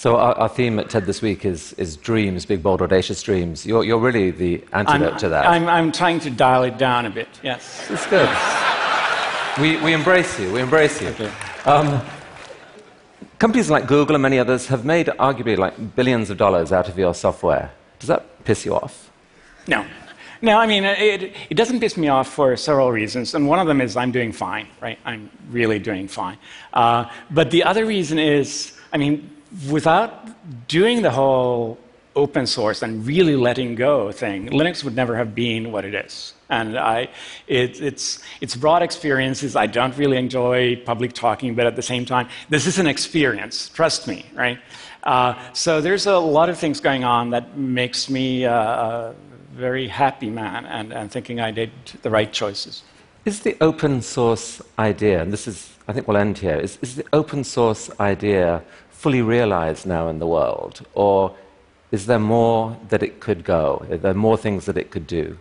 So 0.00 0.16
our, 0.16 0.32
our, 0.38 0.48
theme 0.48 0.78
at 0.78 0.88
TED 0.88 1.04
this 1.04 1.20
week 1.20 1.44
is, 1.44 1.74
is 1.74 1.94
dreams, 1.94 2.46
big, 2.46 2.62
bold, 2.62 2.80
audacious 2.80 3.22
dreams. 3.22 3.66
You're, 3.66 3.84
you're 3.84 3.98
really 3.98 4.30
the 4.30 4.64
antidote 4.72 5.12
I'm, 5.12 5.18
to 5.18 5.28
that. 5.28 5.46
I'm, 5.46 5.68
I'm 5.68 5.92
trying 5.92 6.20
to 6.20 6.30
dial 6.30 6.62
it 6.62 6.78
down 6.78 7.04
a 7.04 7.10
bit, 7.10 7.28
yes. 7.42 7.86
It's 7.90 8.06
good. 8.06 8.26
we, 9.60 9.76
we 9.84 9.92
embrace 9.92 10.40
you, 10.40 10.54
we 10.54 10.62
embrace 10.62 11.02
you. 11.02 11.08
Okay. 11.08 11.30
Um, 11.66 12.00
companies 13.38 13.68
like 13.68 13.86
Google 13.86 14.16
and 14.16 14.22
many 14.22 14.38
others 14.38 14.68
have 14.68 14.86
made 14.86 15.08
arguably 15.08 15.58
like 15.58 15.94
billions 15.94 16.30
of 16.30 16.38
dollars 16.38 16.72
out 16.72 16.88
of 16.88 16.98
your 16.98 17.12
software. 17.12 17.70
Does 17.98 18.08
that 18.08 18.42
piss 18.46 18.64
you 18.64 18.74
off? 18.74 19.10
No. 19.66 19.84
No, 20.40 20.56
I 20.56 20.66
mean, 20.66 20.84
it, 20.84 21.34
it 21.50 21.54
doesn't 21.56 21.78
piss 21.78 21.98
me 21.98 22.08
off 22.08 22.32
for 22.32 22.56
several 22.56 22.90
reasons. 22.90 23.34
And 23.34 23.46
one 23.46 23.58
of 23.58 23.66
them 23.66 23.82
is 23.82 23.98
I'm 23.98 24.12
doing 24.12 24.32
fine, 24.32 24.66
right? 24.80 24.98
I'm 25.04 25.28
really 25.50 25.78
doing 25.78 26.08
fine. 26.08 26.38
Uh, 26.72 27.04
but 27.30 27.50
the 27.50 27.64
other 27.64 27.84
reason 27.84 28.18
is, 28.18 28.72
I 28.94 28.96
mean, 28.96 29.36
without 29.70 30.68
doing 30.68 31.02
the 31.02 31.10
whole 31.10 31.78
open 32.16 32.46
source 32.46 32.82
and 32.82 33.06
really 33.06 33.36
letting 33.36 33.74
go 33.74 34.10
thing, 34.12 34.48
Linux 34.48 34.82
would 34.84 34.96
never 34.96 35.16
have 35.16 35.34
been 35.34 35.72
what 35.72 35.84
it 35.84 35.94
is. 35.94 36.34
And 36.48 36.76
I, 36.76 37.08
it, 37.46 37.80
it's, 37.80 38.20
it's 38.40 38.56
broad 38.56 38.82
experiences. 38.82 39.54
I 39.54 39.66
don't 39.66 39.96
really 39.96 40.16
enjoy 40.16 40.76
public 40.76 41.12
talking, 41.12 41.54
but 41.54 41.66
at 41.66 41.76
the 41.76 41.82
same 41.82 42.04
time, 42.04 42.28
this 42.48 42.66
is 42.66 42.78
an 42.78 42.86
experience. 42.86 43.68
Trust 43.68 44.08
me, 44.08 44.26
right? 44.34 44.58
Uh, 45.04 45.34
so 45.52 45.80
there's 45.80 46.06
a 46.06 46.18
lot 46.18 46.48
of 46.48 46.58
things 46.58 46.80
going 46.80 47.04
on 47.04 47.30
that 47.30 47.56
makes 47.56 48.10
me 48.10 48.44
uh, 48.44 48.52
a 48.52 49.14
very 49.52 49.86
happy 49.86 50.30
man 50.30 50.66
and, 50.66 50.92
and 50.92 51.10
thinking 51.10 51.40
I 51.40 51.52
did 51.52 51.70
the 52.02 52.10
right 52.10 52.30
choices. 52.32 52.82
Is 53.24 53.40
the 53.40 53.56
open 53.60 54.00
source 54.00 54.62
idea, 54.78 55.20
and 55.20 55.32
this 55.32 55.46
is, 55.46 55.76
I 55.86 55.92
think 55.92 56.08
we'll 56.08 56.16
end 56.16 56.38
here, 56.38 56.56
is, 56.56 56.78
is 56.80 56.96
the 56.96 57.04
open 57.12 57.44
source 57.44 57.90
idea 58.00 58.62
fully 58.90 59.20
realized 59.20 59.86
now 59.86 60.08
in 60.08 60.18
the 60.18 60.26
world? 60.26 60.86
Or 60.94 61.36
is 61.90 62.06
there 62.06 62.18
more 62.18 62.78
that 62.88 63.02
it 63.02 63.20
could 63.20 63.44
go? 63.44 63.84
Are 63.90 63.96
there 63.98 64.14
more 64.14 64.38
things 64.38 64.64
that 64.66 64.78
it 64.78 64.90
could 64.90 65.06
do? 65.06 65.36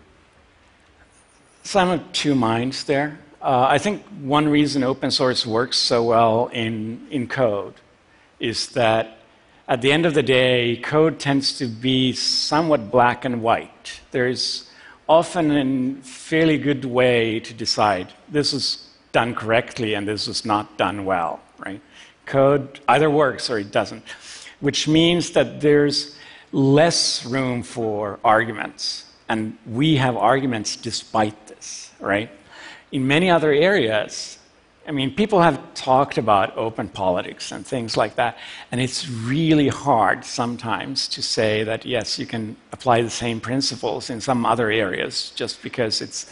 So 1.63 1.79
I'm 1.79 1.89
of 1.89 2.11
two 2.11 2.35
minds 2.35 2.83
there. 2.83 3.19
Uh, 3.41 3.67
I 3.69 3.77
think 3.77 4.03
one 4.21 4.49
reason 4.49 4.83
open 4.83 5.11
source 5.11 5.45
works 5.45 5.77
so 5.77 6.03
well 6.03 6.47
in, 6.51 7.07
in 7.09 7.27
code 7.27 7.75
is 8.39 8.69
that 8.69 9.19
at 9.69 9.81
the 9.81 9.91
end 9.91 10.05
of 10.05 10.15
the 10.15 10.23
day, 10.23 10.77
code 10.77 11.19
tends 11.19 11.57
to 11.59 11.67
be 11.67 12.11
somewhat 12.11 12.91
black 12.91 13.23
and 13.23 13.41
white. 13.41 14.01
There's 14.11 14.68
often 15.09 15.97
a 15.99 16.01
fairly 16.03 16.57
good 16.57 16.85
way 16.85 17.41
to 17.41 17.53
decide 17.53 18.13
this 18.29 18.53
is 18.53 18.87
done 19.11 19.35
correctly 19.35 19.95
and 19.95 20.07
this 20.07 20.27
is 20.27 20.45
not 20.45 20.77
done 20.77 21.03
well, 21.03 21.41
right? 21.57 21.81
code 22.29 22.79
either 22.87 23.09
works 23.09 23.49
or 23.49 23.59
it 23.59 23.71
doesn't, 23.71 24.03
which 24.61 24.87
means 24.87 25.31
that 25.31 25.59
there's 25.59 26.15
less 26.51 27.25
room 27.25 27.63
for 27.63 28.19
arguments. 28.23 29.05
And 29.27 29.57
we 29.65 29.97
have 29.97 30.15
arguments 30.15 30.75
despite 30.75 31.47
this, 31.47 31.91
right? 31.99 32.29
In 32.91 33.05
many 33.07 33.29
other 33.29 33.51
areas, 33.51 34.38
I 34.89 34.91
mean, 34.91 35.13
people 35.13 35.39
have 35.39 35.61
talked 35.75 36.17
about 36.17 36.57
open 36.57 36.89
politics 36.89 37.51
and 37.51 37.63
things 37.63 37.95
like 37.95 38.15
that, 38.15 38.39
and 38.71 38.81
it's 38.81 39.07
really 39.07 39.67
hard 39.67 40.25
sometimes 40.25 41.07
to 41.09 41.21
say 41.21 41.63
that, 41.63 41.85
yes, 41.85 42.17
you 42.17 42.25
can 42.25 42.57
apply 42.71 43.03
the 43.03 43.09
same 43.11 43.39
principles 43.39 44.09
in 44.09 44.19
some 44.19 44.47
other 44.47 44.71
areas 44.71 45.31
just 45.35 45.61
because 45.61 46.01
it's 46.01 46.25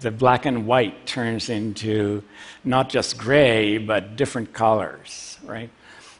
the 0.00 0.10
black 0.10 0.46
and 0.46 0.66
white 0.66 1.04
turns 1.04 1.50
into 1.50 2.22
not 2.64 2.88
just 2.88 3.18
gray, 3.18 3.76
but 3.76 4.16
different 4.16 4.54
colors, 4.54 5.38
right? 5.44 5.68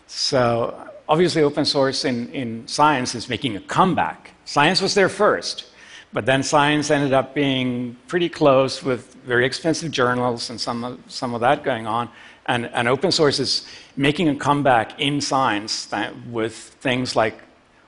So, 0.06 0.76
obviously, 1.08 1.40
open 1.40 1.64
source 1.64 2.04
in, 2.04 2.28
in 2.32 2.68
science 2.68 3.14
is 3.14 3.30
making 3.30 3.56
a 3.56 3.60
comeback. 3.60 4.32
Science 4.44 4.82
was 4.82 4.92
there 4.92 5.08
first, 5.08 5.64
but 6.12 6.26
then 6.26 6.42
science 6.42 6.90
ended 6.90 7.12
up 7.12 7.34
being 7.34 7.96
pretty 8.06 8.28
close 8.28 8.82
with 8.82 9.14
very 9.26 9.46
expensive 9.46 9.90
journals 9.90 10.50
and 10.50 10.60
some 10.60 10.84
of, 10.84 11.00
some 11.08 11.34
of 11.34 11.40
that 11.40 11.64
going 11.64 11.86
on. 11.86 12.08
And, 12.46 12.66
and 12.66 12.88
open 12.88 13.12
source 13.12 13.38
is 13.38 13.66
making 13.96 14.28
a 14.28 14.34
comeback 14.34 14.98
in 15.00 15.20
science 15.20 15.88
with 16.30 16.54
things 16.54 17.14
like 17.14 17.38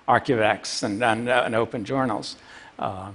arXiv 0.08 0.82
and, 0.82 1.02
and, 1.02 1.28
uh, 1.28 1.42
and 1.44 1.54
open 1.54 1.84
journals. 1.84 2.36
Uh, 2.78 3.10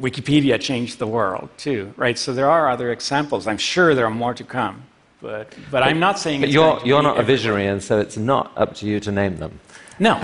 Wikipedia 0.00 0.60
changed 0.60 0.98
the 0.98 1.06
world 1.06 1.48
too, 1.56 1.92
right? 1.96 2.18
So 2.18 2.32
there 2.32 2.50
are 2.50 2.70
other 2.70 2.92
examples. 2.92 3.46
I'm 3.46 3.58
sure 3.58 3.94
there 3.94 4.06
are 4.06 4.10
more 4.10 4.34
to 4.34 4.44
come. 4.44 4.84
But, 5.20 5.54
but 5.70 5.84
I'm 5.84 6.00
not 6.00 6.18
saying 6.18 6.40
but 6.40 6.50
you're, 6.50 6.80
you're 6.84 7.02
not 7.02 7.18
a 7.18 7.22
visionary, 7.22 7.66
and 7.66 7.80
so 7.80 8.00
it's 8.00 8.16
not 8.16 8.50
up 8.56 8.74
to 8.76 8.86
you 8.86 8.98
to 9.00 9.12
name 9.12 9.36
them. 9.36 9.60
No. 10.00 10.20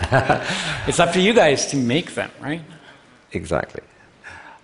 it's 0.88 1.00
up 1.00 1.12
to 1.12 1.20
you 1.20 1.32
guys 1.32 1.66
to 1.66 1.76
make 1.76 2.14
them, 2.14 2.30
right? 2.40 2.62
Exactly. 3.32 3.82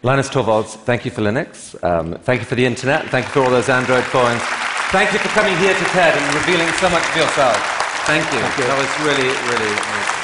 Linus 0.02 0.28
Torvalds, 0.28 0.76
thank 0.84 1.04
you 1.04 1.10
for 1.10 1.20
Linux. 1.20 1.76
Um, 1.84 2.14
thank 2.22 2.40
you 2.40 2.46
for 2.46 2.54
the 2.54 2.64
internet. 2.64 3.06
Thank 3.08 3.26
you 3.26 3.32
for 3.32 3.40
all 3.40 3.50
those 3.50 3.68
Android 3.68 4.04
coins. 4.04 4.40
Thank 4.90 5.12
you 5.12 5.18
for 5.18 5.28
coming 5.28 5.56
here 5.58 5.74
to 5.74 5.84
TED 5.92 6.16
and 6.16 6.34
revealing 6.34 6.68
so 6.74 6.88
much 6.88 7.06
of 7.10 7.16
yourself. 7.16 7.56
Thank 8.06 8.24
you. 8.32 8.40
Thank 8.40 8.58
you. 8.58 8.64
That 8.64 8.78
was 8.78 9.06
really, 9.06 9.28
really. 9.50 10.19